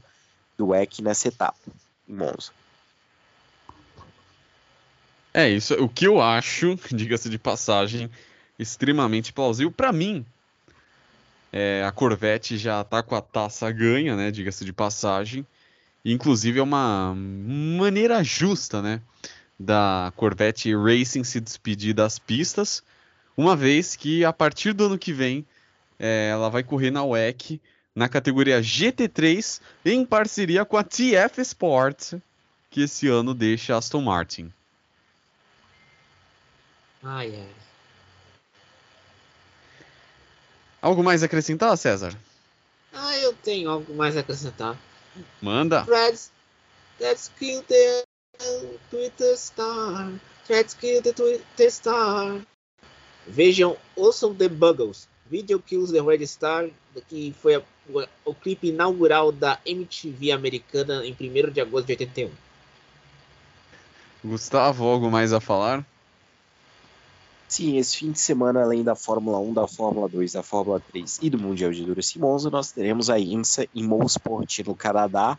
do 0.58 0.68
WEC 0.68 1.02
nessa 1.02 1.28
etapa, 1.28 1.58
em 2.06 2.12
Monza. 2.12 2.52
É 5.32 5.48
isso, 5.48 5.74
o 5.74 5.88
que 5.88 6.06
eu 6.06 6.20
acho, 6.20 6.76
diga-se 6.90 7.28
de 7.28 7.38
passagem, 7.38 8.10
extremamente 8.58 9.32
plausível 9.32 9.70
para 9.70 9.92
mim. 9.92 10.24
É, 11.52 11.84
a 11.84 11.90
Corvette 11.90 12.56
já 12.56 12.82
tá 12.84 13.02
com 13.02 13.14
a 13.14 13.20
taça 13.20 13.70
ganha, 13.70 14.16
né, 14.16 14.30
diga-se 14.30 14.64
de 14.64 14.72
passagem. 14.72 15.46
Inclusive 16.04 16.58
é 16.58 16.62
uma 16.62 17.14
maneira 17.14 18.22
justa, 18.24 18.80
né, 18.80 19.00
da 19.58 20.12
Corvette 20.16 20.74
Racing 20.74 21.24
se 21.24 21.40
despedir 21.40 21.94
das 21.94 22.18
pistas, 22.18 22.82
uma 23.36 23.54
vez 23.54 23.94
que 23.94 24.24
a 24.24 24.32
partir 24.32 24.72
do 24.72 24.86
ano 24.86 24.98
que 24.98 25.12
vem 25.12 25.46
é, 25.98 26.30
ela 26.30 26.48
vai 26.48 26.62
correr 26.62 26.90
na 26.90 27.04
WEC 27.04 27.60
na 27.94 28.08
categoria 28.08 28.60
GT3 28.60 29.60
em 29.84 30.04
parceria 30.04 30.64
com 30.64 30.76
a 30.76 30.84
TF 30.84 31.40
Sport, 31.42 32.14
que 32.70 32.82
esse 32.82 33.08
ano 33.08 33.34
deixa 33.34 33.76
Aston 33.76 34.00
Martin. 34.00 34.50
Ai, 37.02 37.34
ai. 37.34 37.54
Algo 40.82 41.02
mais 41.02 41.22
a 41.22 41.26
acrescentar, 41.26 41.76
César? 41.76 42.16
Ah, 42.92 43.16
eu 43.18 43.32
tenho 43.32 43.70
algo 43.70 43.94
mais 43.94 44.16
a 44.16 44.20
acrescentar. 44.20 44.76
Manda. 45.40 45.84
Let's, 45.88 46.30
let's 46.98 47.30
kill 47.38 47.62
the 47.62 48.04
Twitter 48.90 49.36
Star. 49.36 50.12
Let's 50.48 50.74
kill 50.74 51.02
the 51.02 51.12
Twitter 51.12 51.70
Star. 51.70 52.40
Vejam, 53.26 53.76
ouçam 53.94 54.34
The 54.34 54.48
Buggles. 54.48 55.08
Video 55.26 55.60
Kills 55.60 55.92
the 55.92 56.00
Red 56.00 56.26
Star, 56.26 56.68
que 57.08 57.32
foi 57.40 57.54
a, 57.54 57.62
o 58.24 58.34
clipe 58.34 58.68
inaugural 58.68 59.30
da 59.30 59.60
MTV 59.64 60.32
americana 60.32 61.06
em 61.06 61.12
1 61.12 61.52
de 61.52 61.60
agosto 61.60 61.86
de 61.86 61.92
81. 61.92 62.30
Gustavo, 64.24 64.84
algo 64.84 65.08
mais 65.10 65.32
a 65.32 65.40
falar? 65.40 65.86
Sim, 67.50 67.78
esse 67.78 67.96
fim 67.96 68.12
de 68.12 68.20
semana, 68.20 68.62
além 68.62 68.84
da 68.84 68.94
Fórmula 68.94 69.40
1, 69.40 69.52
da 69.52 69.66
Fórmula 69.66 70.08
2, 70.08 70.34
da 70.34 70.42
Fórmula 70.42 70.78
3 70.78 71.18
e 71.20 71.28
do 71.28 71.36
Mundial 71.36 71.72
de 71.72 71.82
Endurance 71.82 72.16
nós 72.16 72.70
teremos 72.70 73.10
a 73.10 73.18
INSA 73.18 73.66
em 73.74 73.82
Mosport 73.82 74.60
no 74.60 74.72
Canadá, 74.72 75.36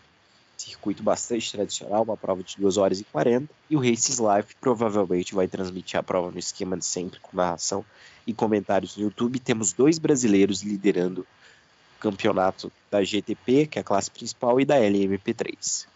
circuito 0.57 1.01
bastante 1.01 1.49
tradicional, 1.49 2.03
uma 2.03 2.17
prova 2.17 2.43
de 2.43 2.57
2 2.57 2.75
horas 2.75 2.99
e 2.99 3.05
40, 3.05 3.47
e 3.69 3.77
o 3.77 3.79
Races 3.79 4.19
Live 4.19 4.49
provavelmente 4.59 5.33
vai 5.33 5.47
transmitir 5.47 5.97
a 5.97 6.03
prova 6.03 6.29
no 6.29 6.37
esquema 6.37 6.75
de 6.75 6.83
sempre, 6.83 7.17
com 7.21 7.37
narração 7.37 7.85
e 8.27 8.33
comentários 8.33 8.97
no 8.97 9.03
YouTube. 9.03 9.39
Temos 9.39 9.71
dois 9.71 9.97
brasileiros 9.97 10.63
liderando 10.63 11.21
o 11.21 12.01
campeonato 12.01 12.69
da 12.91 13.01
GTP, 13.01 13.67
que 13.67 13.79
é 13.79 13.81
a 13.81 13.85
classe 13.85 14.11
principal, 14.11 14.59
e 14.59 14.65
da 14.65 14.75
LMP3. 14.75 15.87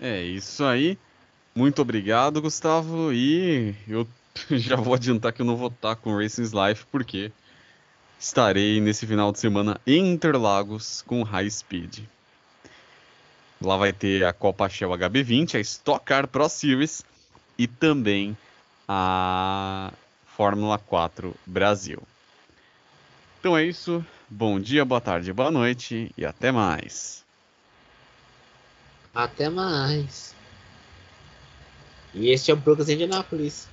É 0.00 0.22
isso 0.22 0.64
aí. 0.64 0.96
Muito 1.54 1.82
obrigado, 1.82 2.40
Gustavo. 2.40 3.12
E 3.12 3.74
eu 3.86 4.08
já 4.50 4.76
vou 4.76 4.94
adiantar 4.94 5.32
que 5.32 5.42
eu 5.42 5.46
não 5.46 5.56
vou 5.56 5.68
estar 5.68 5.96
com 5.96 6.12
o 6.12 6.18
Racing 6.18 6.42
Life, 6.42 6.86
porque 6.90 7.32
estarei 8.18 8.80
nesse 8.80 9.06
final 9.06 9.32
de 9.32 9.38
semana 9.38 9.80
em 9.86 10.12
Interlagos 10.12 11.02
com 11.02 11.22
High 11.22 11.50
Speed. 11.50 12.00
Lá 13.60 13.76
vai 13.76 13.92
ter 13.92 14.24
a 14.24 14.32
Copa 14.32 14.68
Shell 14.68 14.90
HB20, 14.90 15.56
a 15.56 15.60
Stock 15.60 16.04
Car 16.04 16.26
Pro 16.26 16.48
Series 16.48 17.02
e 17.58 17.66
também 17.66 18.36
a 18.88 19.92
Fórmula 20.24 20.78
4 20.78 21.34
Brasil. 21.44 22.02
Então 23.38 23.56
é 23.56 23.64
isso. 23.64 24.04
Bom 24.28 24.60
dia, 24.60 24.84
boa 24.84 25.00
tarde, 25.00 25.32
boa 25.32 25.50
noite 25.50 26.12
e 26.16 26.24
até 26.24 26.52
mais. 26.52 27.24
Até 29.14 29.48
mais. 29.48 30.34
E 32.14 32.30
este 32.30 32.50
é 32.50 32.54
o 32.54 32.56
Brooklyn 32.56 32.94
Indianapolis. 32.94 33.68